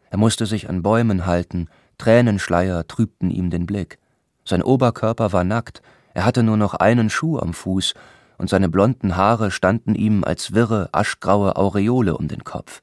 Er 0.10 0.18
musste 0.18 0.46
sich 0.46 0.70
an 0.70 0.84
Bäumen 0.84 1.26
halten, 1.26 1.68
Tränenschleier 1.98 2.88
trübten 2.88 3.32
ihm 3.32 3.50
den 3.50 3.66
Blick. 3.66 3.98
Sein 4.44 4.62
Oberkörper 4.62 5.34
war 5.34 5.44
nackt, 5.44 5.82
er 6.14 6.26
hatte 6.26 6.44
nur 6.44 6.58
noch 6.58 6.74
einen 6.74 7.10
Schuh 7.10 7.40
am 7.40 7.54
Fuß, 7.54 7.94
und 8.38 8.50
seine 8.50 8.70
blonden 8.70 9.16
Haare 9.16 9.52
standen 9.52 9.96
ihm 9.96 10.24
als 10.24 10.54
wirre, 10.54 10.90
aschgraue 10.92 11.56
Aureole 11.56 12.18
um 12.18 12.28
den 12.28 12.44
Kopf. 12.44 12.82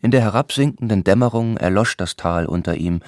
In 0.00 0.10
der 0.10 0.22
herabsinkenden 0.22 1.04
Dämmerung 1.04 1.56
erlosch 1.56 1.96
das 1.96 2.16
Tal 2.16 2.46
unter 2.46 2.76
ihm, 2.76 3.00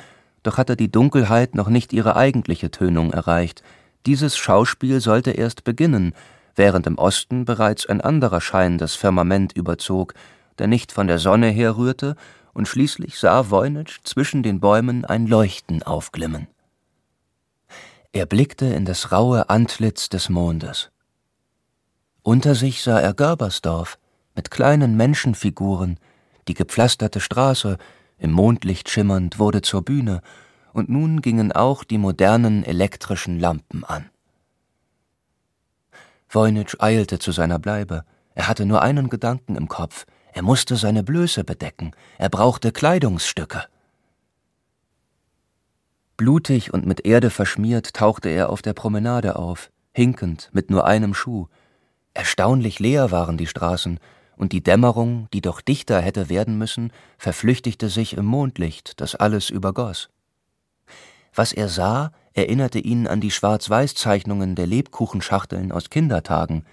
doch 0.43 0.59
hatte 0.59 0.77
die 0.77 0.91
Dunkelheit 0.91 1.55
noch 1.55 1.69
nicht 1.69 1.93
ihre 1.93 2.17
eigentliche 2.17 2.71
Tönung 2.71 3.13
erreicht. 3.13 3.63
Dieses 4.07 4.37
Schauspiel 4.37 5.01
sollte 5.01 5.33
erst 5.33 5.65
beginnen, 5.65 6.15
während 6.55 6.87
im 6.87 6.97
Osten 6.97 7.45
bereits 7.45 7.87
ein 7.87 8.01
anderer 8.01 8.41
Schein 8.41 8.79
das 8.79 8.95
Firmament 8.95 9.53
überzog, 9.53 10.15
der 10.59 10.69
nicht 10.69 10.93
von 10.93 11.09
der 11.09 11.19
Sonne 11.19 11.49
herrührte, 11.49 12.15
und 12.55 12.69
schließlich 12.69 13.19
sah 13.19 13.51
Voynich 13.51 13.99
zwischen 14.05 14.45
den 14.45 14.61
Bäumen 14.61 15.05
ein 15.05 15.27
Leuchten 15.27 15.83
aufglimmen. 15.83 16.47
Er 18.13 18.27
blickte 18.27 18.67
in 18.67 18.85
das 18.85 19.13
raue 19.13 19.51
Antlitz 19.51 20.09
des 20.09 20.31
Mondes. 20.31 20.91
Unter 22.23 22.55
sich 22.55 22.83
sah 22.83 22.99
er 23.01 23.13
Gerbersdorf 23.13 23.99
mit 24.35 24.51
kleinen 24.51 24.97
Menschenfiguren, 24.97 25.99
die 26.49 26.55
gepflasterte 26.55 27.21
Straße, 27.21 27.77
im 28.19 28.31
Mondlicht 28.31 28.89
schimmernd, 28.89 29.39
wurde 29.39 29.61
zur 29.61 29.83
Bühne, 29.83 30.23
und 30.77 30.91
nun 30.91 31.23
gingen 31.23 31.53
auch 31.53 31.85
die 31.85 31.97
modernen 31.97 32.63
elektrischen 32.63 33.41
Lampen 33.41 33.83
an. 33.83 34.11
Voynich 36.29 36.83
eilte 36.83 37.19
zu 37.19 37.33
seiner 37.33 37.59
Bleibe. 37.59 38.05
Er 38.35 38.47
hatte 38.47 38.67
nur 38.67 38.83
einen 38.83 39.09
Gedanken 39.09 39.57
im 39.57 39.69
Kopf. 39.69 40.05
Er 40.35 40.43
musste 40.43 40.77
seine 40.77 41.03
Blöße 41.03 41.45
bedecken. 41.45 41.93
Er 42.19 42.29
brauchte 42.29 42.73
Kleidungsstücke. 42.73 43.65
Blutig 46.19 46.75
und 46.75 46.85
mit 46.85 47.07
Erde 47.07 47.31
verschmiert 47.31 47.95
tauchte 47.95 48.29
er 48.29 48.51
auf 48.51 48.61
der 48.61 48.75
Promenade 48.75 49.37
auf, 49.37 49.71
hinkend, 49.93 50.51
mit 50.53 50.69
nur 50.69 50.85
einem 50.87 51.15
Schuh. 51.15 51.47
Erstaunlich 52.13 52.81
leer 52.81 53.11
waren 53.11 53.39
die 53.39 53.47
Straßen, 53.47 53.99
und 54.37 54.53
die 54.53 54.63
Dämmerung, 54.63 55.29
die 55.33 55.41
doch 55.41 55.63
dichter 55.63 56.03
hätte 56.03 56.29
werden 56.29 56.59
müssen, 56.59 56.93
verflüchtigte 57.17 57.89
sich 57.89 58.15
im 58.15 58.27
Mondlicht, 58.27 59.01
das 59.01 59.15
alles 59.15 59.49
übergoss. 59.49 60.11
Was 61.37 61.53
er 61.53 61.69
sah, 61.69 62.13
erinnerte 62.33 62.79
ihn 62.79 63.07
an 63.07 63.21
die 63.21 63.31
Schwarz-Weiß-Zeichnungen 63.31 64.55
der 64.55 64.67
Lebkuchenschachteln 64.67 65.71
aus 65.71 65.91
Kindertagen. 65.91 66.65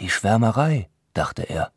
Die 0.00 0.10
Schwärmerei, 0.10 0.88
dachte 1.14 1.42
er. 1.42 1.70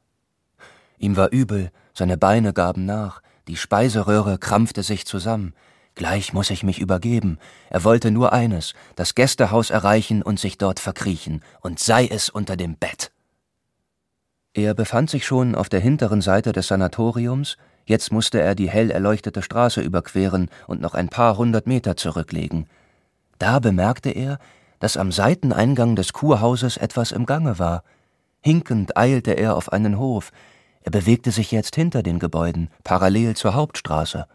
Ihm 0.97 1.15
war 1.15 1.31
übel, 1.31 1.71
seine 1.93 2.17
Beine 2.17 2.53
gaben 2.53 2.86
nach, 2.86 3.21
die 3.47 3.55
Speiseröhre 3.55 4.39
krampfte 4.39 4.81
sich 4.81 5.05
zusammen. 5.05 5.53
Gleich 5.93 6.33
muss 6.33 6.50
ich 6.50 6.63
mich 6.63 6.79
übergeben. 6.79 7.38
Er 7.69 7.83
wollte 7.83 8.09
nur 8.09 8.33
eines, 8.33 8.74
das 8.95 9.13
Gästehaus 9.13 9.69
erreichen 9.69 10.24
und 10.24 10.39
sich 10.39 10.57
dort 10.57 10.79
verkriechen, 10.79 11.43
und 11.62 11.79
sei 11.79 12.07
es 12.07 12.29
unter 12.29 12.57
dem 12.57 12.77
Bett. 12.77 13.12
Er 14.53 14.74
befand 14.74 15.12
sich 15.12 15.24
schon 15.24 15.53
auf 15.53 15.69
der 15.69 15.79
hinteren 15.79 16.21
Seite 16.21 16.51
des 16.51 16.67
Sanatoriums, 16.67 17.57
jetzt 17.88 18.12
musste 18.12 18.39
er 18.39 18.53
die 18.53 18.70
hell 18.70 18.91
erleuchtete 18.91 19.41
Straße 19.41 19.82
überqueren 19.82 20.50
und 20.67 20.79
noch 20.79 20.94
ein 20.94 21.10
paar 21.10 21.38
hundert 21.38 21.65
Meter 21.65 21.98
zurücklegen. 21.98 22.67
Da 23.39 23.60
bemerkte 23.60 24.12
er, 24.12 24.39
dass 24.79 24.98
am 24.98 25.12
Seiteneingang 25.12 25.96
des 25.96 26.13
Kurhauses 26.13 26.77
etwas 26.77 27.12
im 27.12 27.25
Gange 27.25 27.58
war. 27.58 27.84
Hinkend 28.41 28.96
eilte 28.96 29.32
er 29.32 29.56
auf 29.56 29.72
einen 29.74 29.98
Hof. 29.98 30.32
Er 30.82 30.91
bewegte 30.91 31.32
sich 31.32 31.51
jetzt 31.51 31.75
hinter 31.75 32.03
den 32.03 32.20
Gebäuden, 32.20 32.70
parallel 32.84 33.36
zur 33.36 33.56
Hauptstraße. 33.56 34.27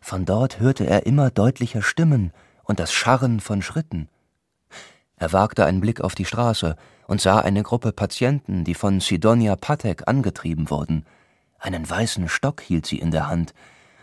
Von 0.00 0.24
dort 0.24 0.60
hörte 0.60 0.86
er 0.86 1.06
immer 1.06 1.30
deutlicher 1.30 1.82
Stimmen 1.82 2.32
und 2.64 2.78
das 2.78 2.92
Scharren 2.92 3.40
von 3.40 3.62
Schritten. 3.62 4.08
Er 5.16 5.32
wagte 5.32 5.64
einen 5.64 5.80
Blick 5.80 6.00
auf 6.00 6.14
die 6.14 6.24
Straße 6.24 6.76
und 7.06 7.20
sah 7.20 7.40
eine 7.40 7.62
Gruppe 7.62 7.92
Patienten, 7.92 8.64
die 8.64 8.74
von 8.74 9.00
Sidonia 9.00 9.56
Patek 9.56 10.08
angetrieben 10.08 10.70
wurden. 10.70 11.04
Einen 11.64 11.88
weißen 11.88 12.28
Stock 12.28 12.60
hielt 12.60 12.84
sie 12.84 12.98
in 12.98 13.10
der 13.10 13.26
Hand, 13.26 13.54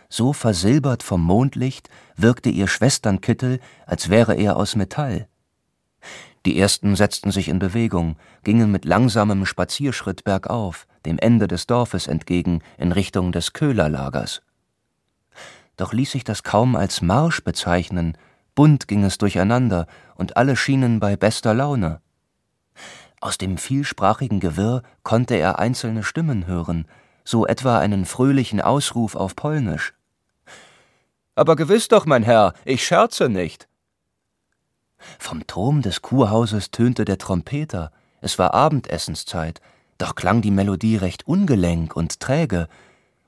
so 0.08 0.32
versilbert 0.32 1.04
vom 1.04 1.22
Mondlicht 1.22 1.88
wirkte 2.16 2.48
ihr 2.50 2.66
Schwesternkittel, 2.66 3.60
als 3.86 4.08
wäre 4.08 4.34
er 4.34 4.56
aus 4.56 4.74
Metall. 4.74 5.28
Die 6.44 6.58
ersten 6.58 6.96
setzten 6.96 7.30
sich 7.30 7.46
in 7.46 7.60
Bewegung, 7.60 8.16
gingen 8.42 8.72
mit 8.72 8.84
langsamem 8.84 9.46
Spazierschritt 9.46 10.24
bergauf, 10.24 10.88
dem 11.06 11.20
Ende 11.20 11.46
des 11.46 11.68
Dorfes 11.68 12.08
entgegen, 12.08 12.62
in 12.78 12.90
Richtung 12.90 13.30
des 13.30 13.52
Köhlerlagers. 13.52 14.42
Doch 15.76 15.92
ließ 15.92 16.10
sich 16.10 16.24
das 16.24 16.42
kaum 16.42 16.74
als 16.74 17.00
Marsch 17.00 17.44
bezeichnen, 17.44 18.18
bunt 18.56 18.88
ging 18.88 19.04
es 19.04 19.18
durcheinander, 19.18 19.86
und 20.16 20.36
alle 20.36 20.56
schienen 20.56 20.98
bei 20.98 21.14
bester 21.14 21.54
Laune. 21.54 22.00
Aus 23.20 23.38
dem 23.38 23.56
vielsprachigen 23.56 24.40
Gewirr 24.40 24.82
konnte 25.04 25.36
er 25.36 25.60
einzelne 25.60 26.02
Stimmen 26.02 26.48
hören, 26.48 26.88
so 27.24 27.46
etwa 27.46 27.78
einen 27.78 28.04
fröhlichen 28.04 28.60
Ausruf 28.60 29.14
auf 29.14 29.36
Polnisch, 29.36 29.94
Aber 31.34 31.56
gewiss 31.56 31.88
doch, 31.88 32.04
mein 32.04 32.22
Herr, 32.22 32.52
ich 32.64 32.86
scherze 32.86 33.28
nicht. 33.28 33.68
Vom 35.18 35.46
Turm 35.46 35.82
des 35.82 36.02
Kurhauses 36.02 36.70
tönte 36.70 37.04
der 37.04 37.18
Trompeter, 37.18 37.90
es 38.20 38.38
war 38.38 38.54
Abendessenszeit, 38.54 39.60
doch 39.98 40.14
klang 40.14 40.42
die 40.42 40.50
Melodie 40.50 40.96
recht 40.96 41.26
ungelenk 41.26 41.96
und 41.96 42.20
träge, 42.20 42.68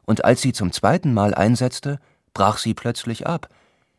und 0.04 0.24
als 0.24 0.42
sie 0.42 0.52
zum 0.52 0.72
zweiten 0.72 1.14
Mal 1.14 1.34
einsetzte, 1.34 1.98
brach 2.34 2.58
sie 2.58 2.74
plötzlich 2.74 3.26
ab, 3.26 3.48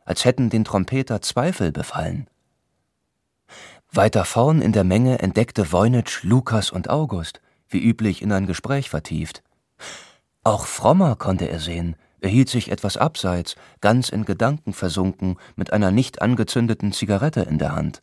als 0.05 0.23
hätten 0.23 0.49
den 0.49 0.63
Trompeter 0.63 1.21
Zweifel 1.21 1.71
befallen. 1.71 2.27
Weiter 3.91 4.25
vorn 4.25 4.61
in 4.61 4.71
der 4.71 4.83
Menge 4.83 5.19
entdeckte 5.19 5.71
Voynich 5.71 6.23
Lukas 6.23 6.69
und 6.69 6.89
August, 6.89 7.41
wie 7.69 7.79
üblich 7.79 8.21
in 8.21 8.31
ein 8.31 8.45
Gespräch 8.45 8.89
vertieft. 8.89 9.41
Auch 10.44 10.65
Frommer 10.65 11.15
konnte 11.15 11.50
er 11.50 11.60
sehen, 11.60 11.96
er 12.22 12.29
hielt 12.29 12.50
sich 12.50 12.72
etwas 12.72 12.98
abseits, 12.98 13.55
ganz 13.82 14.10
in 14.10 14.25
Gedanken 14.25 14.74
versunken, 14.74 15.38
mit 15.55 15.72
einer 15.72 15.91
nicht 15.91 16.24
angezündeten 16.24 16.91
Zigarette 16.91 17.41
in 17.41 17.60
der 17.60 17.75
Hand. 17.75 18.01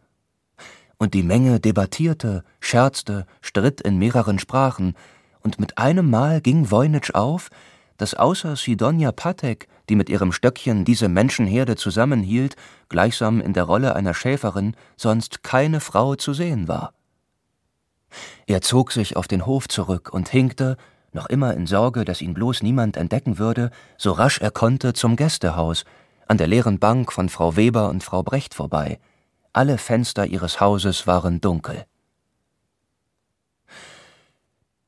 Und 0.96 1.14
die 1.14 1.24
Menge 1.24 1.58
debattierte, 1.58 2.44
scherzte, 2.60 3.26
stritt 3.40 3.80
in 3.80 3.98
mehreren 3.98 4.38
Sprachen, 4.38 4.94
und 5.40 5.58
mit 5.58 5.76
einem 5.76 6.08
Mal 6.08 6.40
ging 6.40 6.70
Voynich 6.70 7.16
auf, 7.16 7.48
dass 7.96 8.14
außer 8.14 8.54
Sidonia 8.54 9.10
Patek, 9.10 9.66
die 9.88 9.96
mit 9.96 10.08
ihrem 10.08 10.30
Stöckchen 10.30 10.84
diese 10.84 11.08
Menschenherde 11.08 11.74
zusammenhielt, 11.74 12.54
gleichsam 12.88 13.40
in 13.40 13.52
der 13.52 13.64
Rolle 13.64 13.96
einer 13.96 14.14
Schäferin, 14.14 14.76
sonst 14.96 15.42
keine 15.42 15.80
Frau 15.80 16.14
zu 16.14 16.32
sehen 16.32 16.68
war. 16.68 16.94
Er 18.46 18.60
zog 18.60 18.92
sich 18.92 19.16
auf 19.16 19.26
den 19.26 19.46
Hof 19.46 19.68
zurück 19.68 20.10
und 20.12 20.28
hinkte, 20.28 20.76
noch 21.14 21.26
immer 21.26 21.54
in 21.54 21.66
Sorge, 21.66 22.04
dass 22.04 22.22
ihn 22.22 22.34
bloß 22.34 22.62
niemand 22.62 22.96
entdecken 22.96 23.38
würde, 23.38 23.70
so 23.96 24.12
rasch 24.12 24.40
er 24.40 24.50
konnte 24.50 24.92
zum 24.92 25.16
Gästehaus, 25.16 25.84
an 26.26 26.38
der 26.38 26.46
leeren 26.46 26.78
Bank 26.78 27.12
von 27.12 27.28
Frau 27.28 27.56
Weber 27.56 27.90
und 27.90 28.02
Frau 28.02 28.22
Brecht 28.22 28.54
vorbei. 28.54 28.98
Alle 29.52 29.76
Fenster 29.76 30.26
ihres 30.26 30.60
Hauses 30.60 31.06
waren 31.06 31.40
dunkel. 31.40 31.84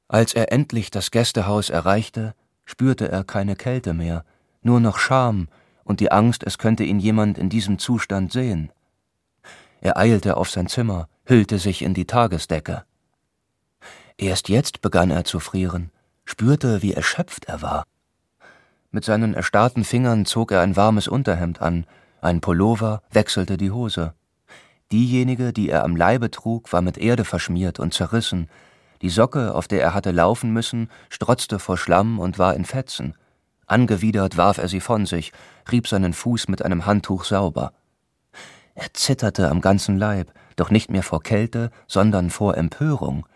Als 0.09 0.33
er 0.35 0.53
endlich 0.53 0.91
das 0.91 1.11
Gästehaus 1.11 1.71
erreichte, 1.71 2.35
spürte 2.65 3.11
er 3.11 3.25
keine 3.25 3.57
Kälte 3.57 3.93
mehr, 3.93 4.25
nur 4.63 4.81
noch 4.81 4.99
Scham 4.99 5.49
und 5.83 6.01
die 6.01 6.13
Angst, 6.13 6.45
es 6.45 6.57
könnte 6.57 6.85
ihn 6.85 6.99
jemand 6.99 7.37
in 7.37 7.51
diesem 7.51 7.79
Zustand 7.79 8.33
sehen. 8.33 8.73
Er 9.83 9.99
eilte 9.99 10.39
auf 10.39 10.51
sein 10.51 10.69
Zimmer, 10.69 11.09
hüllte 11.27 11.59
sich 11.59 11.83
in 11.83 11.93
die 11.93 12.07
Tagesdecke. 12.07 12.85
Erst 14.17 14.49
jetzt 14.49 14.81
begann 14.81 15.11
er 15.11 15.25
zu 15.25 15.41
frieren 15.41 15.91
spürte, 16.25 16.83
wie 16.83 16.95
erschöpft 16.95 17.47
er 17.47 17.63
war. 17.63 17.85
Mit 18.91 19.05
seinen 19.05 19.35
erstarrten 19.35 19.85
Fingern 19.85 20.25
zog 20.25 20.53
er 20.53 20.61
ein 20.61 20.77
warmes 20.77 21.09
Unterhemd 21.09 21.61
an, 21.61 21.87
ein 22.21 22.41
Pullover 22.41 23.03
wechselte 23.11 23.57
die 23.57 23.71
Hose. 23.71 24.15
Diejenige, 24.93 25.53
die 25.53 25.69
er 25.69 25.85
am 25.85 25.97
Leibe 25.97 26.31
trug, 26.31 26.73
war 26.73 26.81
mit 26.81 26.99
Erde 26.99 27.25
verschmiert 27.25 27.81
und 27.81 27.93
zerrissen, 27.93 28.49
die 29.03 29.11
Socke, 29.11 29.55
auf 29.55 29.69
der 29.69 29.83
er 29.83 29.93
hatte 29.93 30.13
laufen 30.13 30.53
müssen, 30.53 30.89
strotzte 31.11 31.59
vor 31.59 31.77
Schlamm 31.77 32.19
und 32.19 32.39
war 32.39 32.55
in 32.55 32.65
Fetzen. 32.65 33.15
Angewidert 33.67 34.37
warf 34.37 34.59
er 34.59 34.69
sie 34.69 34.81
von 34.81 35.05
sich, 35.05 35.33
rieb 35.71 35.89
seinen 35.89 36.13
Fuß 36.13 36.49
mit 36.49 36.65
einem 36.65 36.87
Handtuch 36.87 37.25
sauber. 37.25 37.73
Er 38.75 38.93
zitterte 38.95 39.51
am 39.51 39.61
ganzen 39.61 39.99
Leib, 39.99 40.33
doch 40.57 40.71
nicht 40.71 40.91
mehr 40.91 41.03
vor 41.03 41.23
Kälte, 41.23 41.71
sondern 41.87 42.31
vor 42.31 42.57
Empörung. 42.57 43.27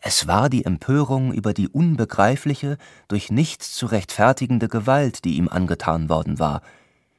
Es 0.00 0.26
war 0.26 0.48
die 0.48 0.64
Empörung 0.64 1.32
über 1.32 1.54
die 1.54 1.68
unbegreifliche, 1.68 2.78
durch 3.08 3.30
nichts 3.30 3.74
zu 3.74 3.86
rechtfertigende 3.86 4.68
Gewalt, 4.68 5.24
die 5.24 5.36
ihm 5.36 5.48
angetan 5.48 6.08
worden 6.08 6.38
war, 6.38 6.62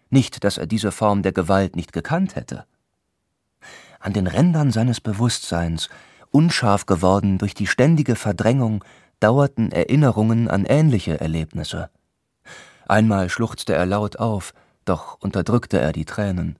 nicht, 0.10 0.44
dass 0.44 0.58
er 0.58 0.68
diese 0.68 0.92
Form 0.92 1.24
der 1.24 1.32
Gewalt 1.32 1.76
nicht 1.76 1.92
gekannt 1.92 2.36
hätte. 2.36 2.66
An 4.00 4.13
den 4.13 4.28
Rändern 4.28 4.72
seines 4.72 5.02
Bewusstseins, 5.02 5.89
unscharf 6.30 6.86
geworden 6.86 7.38
durch 7.38 7.54
die 7.54 7.68
ständige 7.68 8.16
Verdrängung, 8.16 8.84
dauerten 9.20 9.72
Erinnerungen 9.72 10.50
an 10.50 10.66
ähnliche 10.66 11.20
Erlebnisse. 11.20 11.89
Einmal 12.88 13.30
schluchzte 13.30 13.74
er 13.74 13.86
laut 13.86 14.18
auf, 14.18 14.54
doch 14.86 15.18
unterdrückte 15.22 15.80
er 15.80 15.94
die 15.94 16.06
Tränen. 16.06 16.60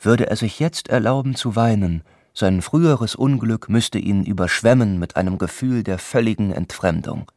Würde 0.00 0.28
er 0.28 0.36
sich 0.36 0.58
jetzt 0.58 0.88
erlauben 0.88 1.36
zu 1.36 1.56
weinen, 1.56 2.02
sein 2.38 2.62
früheres 2.62 3.16
Unglück 3.16 3.68
müsste 3.68 3.98
ihn 3.98 4.24
überschwemmen 4.24 5.00
mit 5.00 5.16
einem 5.16 5.38
Gefühl 5.38 5.82
der 5.82 5.98
völligen 5.98 6.52
Entfremdung. 6.52 7.30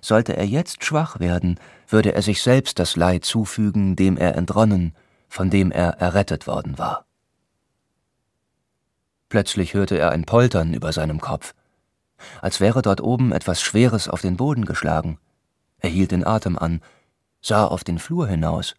Sollte 0.00 0.36
er 0.36 0.46
jetzt 0.46 0.84
schwach 0.84 1.18
werden, 1.18 1.58
würde 1.88 2.14
er 2.14 2.22
sich 2.22 2.40
selbst 2.40 2.78
das 2.78 2.94
Leid 2.94 3.24
zufügen, 3.24 3.96
dem 3.96 4.16
er 4.16 4.36
entronnen, 4.36 4.94
von 5.28 5.50
dem 5.50 5.72
er 5.72 5.98
errettet 5.98 6.46
worden 6.46 6.78
war. 6.78 7.06
Plötzlich 9.28 9.74
hörte 9.74 9.98
er 9.98 10.12
ein 10.12 10.26
Poltern 10.26 10.74
über 10.74 10.92
seinem 10.92 11.20
Kopf, 11.20 11.52
als 12.40 12.60
wäre 12.60 12.82
dort 12.82 13.00
oben 13.00 13.32
etwas 13.32 13.60
Schweres 13.60 14.08
auf 14.08 14.20
den 14.20 14.36
Boden 14.36 14.64
geschlagen. 14.64 15.18
Er 15.78 15.90
hielt 15.90 16.12
den 16.12 16.24
Atem 16.24 16.56
an, 16.56 16.82
sah 17.42 17.66
auf 17.66 17.82
den 17.82 17.98
Flur 17.98 18.28
hinaus. 18.28 18.76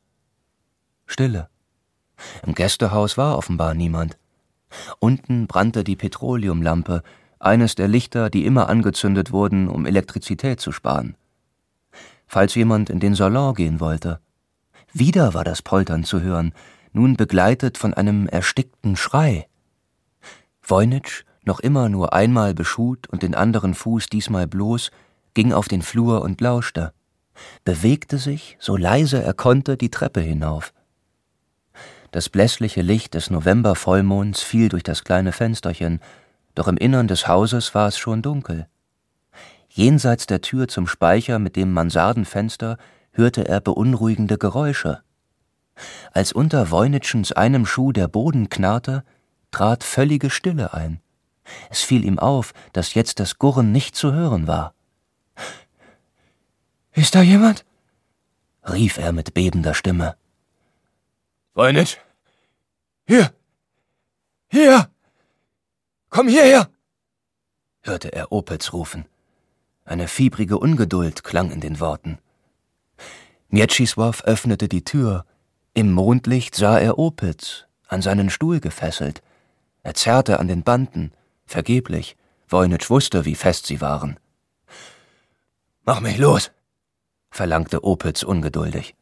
Stille. 1.05 1.49
Im 2.47 2.55
Gästehaus 2.55 3.17
war 3.17 3.37
offenbar 3.37 3.73
niemand. 3.73 4.17
Unten 4.99 5.47
brannte 5.47 5.83
die 5.83 5.95
Petroleumlampe, 5.95 7.03
eines 7.39 7.75
der 7.75 7.87
Lichter, 7.87 8.29
die 8.29 8.45
immer 8.45 8.69
angezündet 8.69 9.31
wurden, 9.31 9.67
um 9.67 9.85
Elektrizität 9.85 10.59
zu 10.59 10.71
sparen. 10.71 11.15
Falls 12.27 12.55
jemand 12.55 12.89
in 12.89 12.99
den 12.99 13.15
Salon 13.15 13.53
gehen 13.53 13.79
wollte. 13.79 14.19
Wieder 14.93 15.33
war 15.33 15.43
das 15.43 15.61
Poltern 15.61 16.03
zu 16.03 16.21
hören, 16.21 16.53
nun 16.93 17.17
begleitet 17.17 17.77
von 17.77 17.93
einem 17.93 18.27
erstickten 18.27 18.95
Schrei. 18.95 19.47
Voynich, 20.61 21.25
noch 21.43 21.59
immer 21.59 21.89
nur 21.89 22.13
einmal 22.13 22.53
beschut 22.53 23.07
und 23.07 23.21
den 23.21 23.35
anderen 23.35 23.75
Fuß 23.75 24.07
diesmal 24.07 24.47
bloß, 24.47 24.91
ging 25.33 25.53
auf 25.53 25.67
den 25.67 25.81
Flur 25.81 26.21
und 26.21 26.41
lauschte, 26.41 26.93
bewegte 27.63 28.17
sich, 28.17 28.57
so 28.59 28.77
leise 28.77 29.21
er 29.21 29.33
konnte, 29.33 29.77
die 29.77 29.91
Treppe 29.91 30.21
hinauf. 30.21 30.73
Das 32.15 32.29
blässliche 32.29 32.81
Licht 32.81 33.13
des 33.13 33.29
Novembervollmonds 33.29 34.41
fiel 34.41 34.69
durch 34.69 34.83
das 34.83 35.03
kleine 35.03 35.33
Fensterchen, 35.33 35.99
doch 36.53 36.69
im 36.69 36.77
Innern 36.77 37.09
des 37.09 37.27
Hauses 37.27 37.75
war 37.75 37.89
es 37.89 37.97
schon 37.97 38.21
dunkel. 38.21 38.69
Jenseits 39.67 40.25
der 40.25 40.39
Tür 40.39 40.69
zum 40.69 40.87
Speicher 40.87 41.39
mit 41.39 41.57
dem 41.57 41.73
Mansardenfenster 41.73 42.77
hörte 43.11 43.45
er 43.49 43.59
beunruhigende 43.59 44.37
Geräusche. 44.37 45.01
Als 46.13 46.31
unter 46.31 46.71
Voynitschens 46.71 47.33
einem 47.33 47.65
Schuh 47.65 47.91
der 47.91 48.07
Boden 48.07 48.47
knarrte, 48.47 49.03
trat 49.51 49.83
völlige 49.83 50.29
Stille 50.29 50.73
ein. 50.73 51.01
Es 51.69 51.81
fiel 51.81 52.05
ihm 52.05 52.17
auf, 52.17 52.53
dass 52.71 52.93
jetzt 52.93 53.19
das 53.19 53.39
Gurren 53.39 53.73
nicht 53.73 53.93
zu 53.93 54.13
hören 54.13 54.47
war. 54.47 54.73
Ist 56.93 57.13
da 57.13 57.21
jemand? 57.21 57.65
rief 58.63 58.99
er 58.99 59.11
mit 59.11 59.33
bebender 59.33 59.73
Stimme. 59.73 60.15
Voynitsch, 61.53 61.97
hier! 63.07 63.33
Hier! 64.47 64.89
Komm 66.09 66.27
hierher! 66.27 66.69
hörte 67.81 68.11
er 68.13 68.31
Opitz 68.31 68.73
rufen. 68.73 69.05
Eine 69.85 70.07
fiebrige 70.07 70.57
Ungeduld 70.57 71.23
klang 71.23 71.51
in 71.51 71.61
den 71.61 71.79
Worten. 71.79 72.17
Mieczysław 73.49 74.23
öffnete 74.23 74.67
die 74.67 74.83
Tür. 74.83 75.25
Im 75.75 75.91
Mondlicht 75.91 76.55
sah 76.55 76.79
er 76.79 76.97
Opitz, 76.97 77.65
an 77.87 78.01
seinen 78.01 78.29
Stuhl 78.29 78.59
gefesselt. 78.59 79.21
Er 79.83 79.93
zerrte 79.93 80.39
an 80.39 80.47
den 80.47 80.63
Banden, 80.63 81.11
vergeblich. 81.45 82.17
Voynitsch 82.47 82.89
wusste, 82.89 83.25
wie 83.25 83.35
fest 83.35 83.67
sie 83.67 83.81
waren. 83.81 84.19
Mach 85.83 85.99
mich 85.99 86.17
los! 86.17 86.51
verlangte 87.29 87.83
Opitz 87.83 88.23
ungeduldig. 88.23 88.95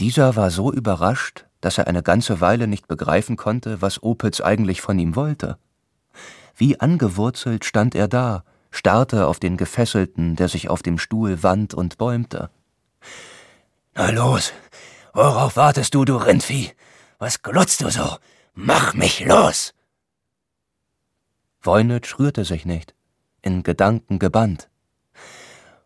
Dieser 0.00 0.34
war 0.34 0.50
so 0.50 0.72
überrascht, 0.72 1.46
dass 1.64 1.78
er 1.78 1.86
eine 1.86 2.02
ganze 2.02 2.42
Weile 2.42 2.66
nicht 2.66 2.88
begreifen 2.88 3.36
konnte, 3.36 3.80
was 3.80 4.02
Opitz 4.02 4.42
eigentlich 4.42 4.82
von 4.82 4.98
ihm 4.98 5.16
wollte. 5.16 5.56
Wie 6.54 6.78
angewurzelt 6.78 7.64
stand 7.64 7.94
er 7.94 8.06
da, 8.06 8.44
starrte 8.70 9.26
auf 9.26 9.40
den 9.40 9.56
Gefesselten, 9.56 10.36
der 10.36 10.48
sich 10.48 10.68
auf 10.68 10.82
dem 10.82 10.98
Stuhl 10.98 11.42
wand 11.42 11.72
und 11.72 11.96
bäumte. 11.96 12.50
Na 13.94 14.10
los, 14.10 14.52
worauf 15.14 15.56
wartest 15.56 15.94
du, 15.94 16.04
du 16.04 16.16
Rindvieh? 16.16 16.72
Was 17.18 17.42
glotzt 17.42 17.80
du 17.80 17.88
so? 17.88 18.18
Mach 18.52 18.92
mich 18.92 19.24
los! 19.24 19.72
Voynich 21.62 22.18
rührte 22.18 22.44
sich 22.44 22.66
nicht, 22.66 22.94
in 23.40 23.62
Gedanken 23.62 24.18
gebannt. 24.18 24.68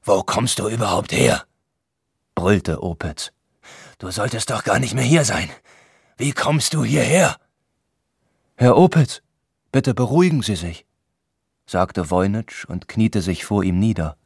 Wo 0.03 0.25
kommst 0.25 0.59
du 0.59 0.69
überhaupt 0.69 1.13
her? 1.13 1.45
brüllte 2.35 2.83
Opitz. 2.83 3.31
Du 3.99 4.13
solltest 4.13 4.51
doch 4.51 4.63
gar 4.63 4.79
nicht 4.79 4.95
mehr 4.95 5.05
hier 5.05 5.25
sein. 5.25 5.51
Wie 6.17 6.31
kommst 6.33 6.73
du 6.73 6.85
hierher? 6.85 7.37
Herr 8.57 8.77
Opitz, 8.77 9.23
bitte 9.73 9.93
beruhigen 9.93 10.43
Sie 10.43 10.55
sich, 10.55 10.87
sagte 11.67 12.11
Voynitsch 12.11 12.65
und 12.65 12.87
kniete 12.87 13.23
sich 13.23 13.45
vor 13.45 13.65
ihm 13.65 13.79
nieder. 13.81 14.17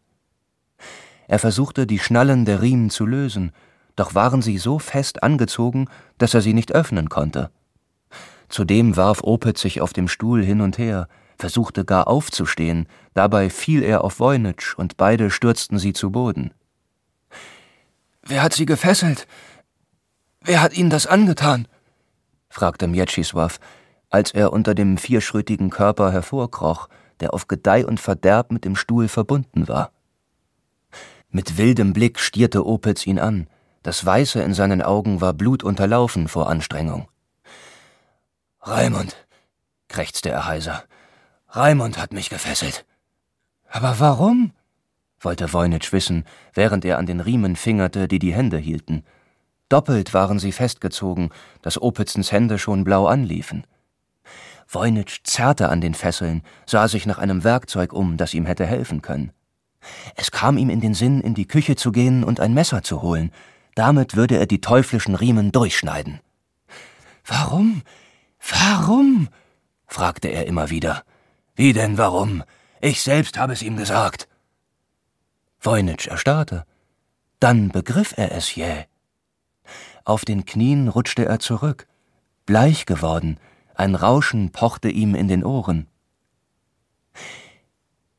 Er 1.27 1.39
versuchte, 1.39 1.87
die 1.87 1.99
Schnallen 1.99 2.45
der 2.45 2.61
Riemen 2.61 2.91
zu 2.91 3.07
lösen, 3.07 3.53
doch 3.97 4.15
waren 4.15 4.43
sie 4.43 4.59
so 4.59 4.79
fest 4.79 5.23
angezogen, 5.23 5.89
dass 6.19 6.35
er 6.35 6.43
sie 6.43 6.55
nicht 6.55 6.73
öffnen 6.73 7.09
konnte. 7.09 7.51
Zudem 8.51 8.97
warf 8.97 9.23
Opitz 9.23 9.63
sich 9.63 9.81
auf 9.81 9.95
dem 9.95 10.09
Stuhl 10.09 10.45
hin 10.45 10.61
und 10.61 10.77
her, 10.77 11.09
versuchte 11.39 11.87
gar 11.87 12.09
aufzustehen, 12.09 12.87
dabei 13.15 13.49
fiel 13.49 13.83
er 13.83 14.05
auf 14.05 14.21
Voynich 14.21 14.77
und 14.77 14.99
beide 14.99 15.31
stürzten 15.31 15.79
sie 15.79 15.95
zu 15.95 16.11
Boden. 16.11 16.53
Wer 18.23 18.43
hat 18.43 18.53
sie 18.53 18.67
gefesselt? 18.67 19.27
Wer 20.45 20.61
hat 20.61 20.77
ihnen 20.77 20.91
das 20.91 21.07
angetan? 21.07 21.69
fragte 22.49 22.87
Mieczysław, 22.87 23.59
als 24.11 24.33
er 24.33 24.53
unter 24.53 24.75
dem 24.75 24.99
vierschrötigen 24.99 25.71
Körper 25.71 26.13
hervorkroch, 26.13 26.89
der 27.21 27.33
auf 27.33 27.49
Gedeih 27.49 27.87
und 27.87 28.01
Verderb 28.01 28.51
mit 28.51 28.65
dem 28.65 28.77
Stuhl 28.77 29.09
verbunden 29.09 29.69
war. 29.69 29.93
Mit 31.31 31.57
wildem 31.57 31.93
Blick 31.93 32.19
stierte 32.19 32.67
Opitz 32.67 33.07
ihn 33.07 33.19
an, 33.19 33.47
das 33.83 34.05
Weiße 34.05 34.43
in 34.43 34.55
seinen 34.55 34.83
Augen 34.83 35.21
war 35.21 35.33
blutunterlaufen 35.33 36.29
vor 36.29 36.49
Anstrengung. 36.49 37.09
Raimund, 38.61 39.17
krächzte 39.89 40.31
er 40.31 40.47
heiser. 40.47 40.85
Raimund 41.49 41.99
hat 41.99 42.13
mich 42.13 42.31
gefesselt. 42.31 42.85
Aber 43.69 43.99
warum? 43.99 44.53
wollte 45.21 45.53
Voynich 45.53 45.93
wissen, 45.93 46.25
während 46.53 46.85
er 46.85 46.99
an 46.99 47.07
den 47.07 47.21
Riemen 47.21 47.57
fingerte, 47.57 48.09
die 48.09 48.19
die 48.19 48.35
Hände 48.35 48.59
hielten. 48.59 49.05
Doppelt 49.73 50.13
waren 50.13 50.39
sie 50.39 50.53
festgezogen, 50.53 51.31
dass 51.63 51.81
Opitzens 51.81 52.31
Hände 52.31 52.59
schon 52.59 52.85
blau 52.85 53.07
anliefen. 53.07 53.67
Voynich 54.69 55.25
zerrte 55.25 55.71
an 55.71 55.81
den 55.81 55.95
Fesseln, 55.95 56.43
sah 56.67 56.89
sich 56.89 57.07
nach 57.07 57.17
einem 57.17 57.43
Werkzeug 57.43 57.95
um, 57.95 58.19
das 58.19 58.35
ihm 58.35 58.45
hätte 58.45 58.67
helfen 58.67 59.01
können. 59.01 59.33
Es 60.15 60.31
kam 60.31 60.59
ihm 60.59 60.69
in 60.69 60.83
den 60.83 60.93
Sinn, 60.93 61.23
in 61.23 61.33
die 61.33 61.49
Küche 61.49 61.75
zu 61.75 61.91
gehen 61.91 62.23
und 62.23 62.39
ein 62.39 62.53
Messer 62.53 62.83
zu 62.83 63.01
holen. 63.01 63.33
Damit 63.75 64.15
würde 64.15 64.37
er 64.37 64.45
die 64.45 64.61
teuflischen 64.61 65.15
Riemen 65.15 65.53
durchschneiden. 65.53 66.21
Warum? 67.25 67.81
Warum? 68.47 69.29
fragte 69.87 70.29
er 70.29 70.47
immer 70.47 70.69
wieder. 70.69 71.03
Wie 71.55 71.73
denn 71.73 71.97
warum? 71.97 72.45
Ich 72.83 73.01
selbst 73.01 73.39
habe 73.39 73.55
es 73.55 73.63
ihm 73.63 73.79
gesagt. 73.79 74.29
Voynich 75.61 76.09
erstarrte. 76.09 76.67
Dann 77.41 77.71
begriff 77.71 78.13
er 78.19 78.33
es 78.33 78.55
jäh. 78.55 78.85
Auf 80.05 80.25
den 80.25 80.45
Knien 80.45 80.89
rutschte 80.89 81.25
er 81.25 81.39
zurück, 81.39 81.87
bleich 82.47 82.87
geworden, 82.87 83.39
ein 83.75 83.95
Rauschen 83.95 84.51
pochte 84.51 84.89
ihm 84.89 85.15
in 85.15 85.29
den 85.29 85.45
Ohren. 85.45 85.87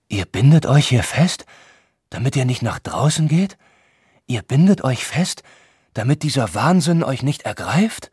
Ihr 0.07 0.25
bindet 0.25 0.65
euch 0.65 0.87
hier 0.87 1.03
fest, 1.03 1.45
damit 2.09 2.35
ihr 2.35 2.45
nicht 2.45 2.61
nach 2.61 2.79
draußen 2.79 3.27
geht? 3.27 3.57
Ihr 4.27 4.41
bindet 4.41 4.83
euch 4.83 5.05
fest, 5.05 5.43
damit 5.93 6.23
dieser 6.23 6.53
Wahnsinn 6.53 7.03
euch 7.03 7.23
nicht 7.23 7.43
ergreift? 7.43 8.11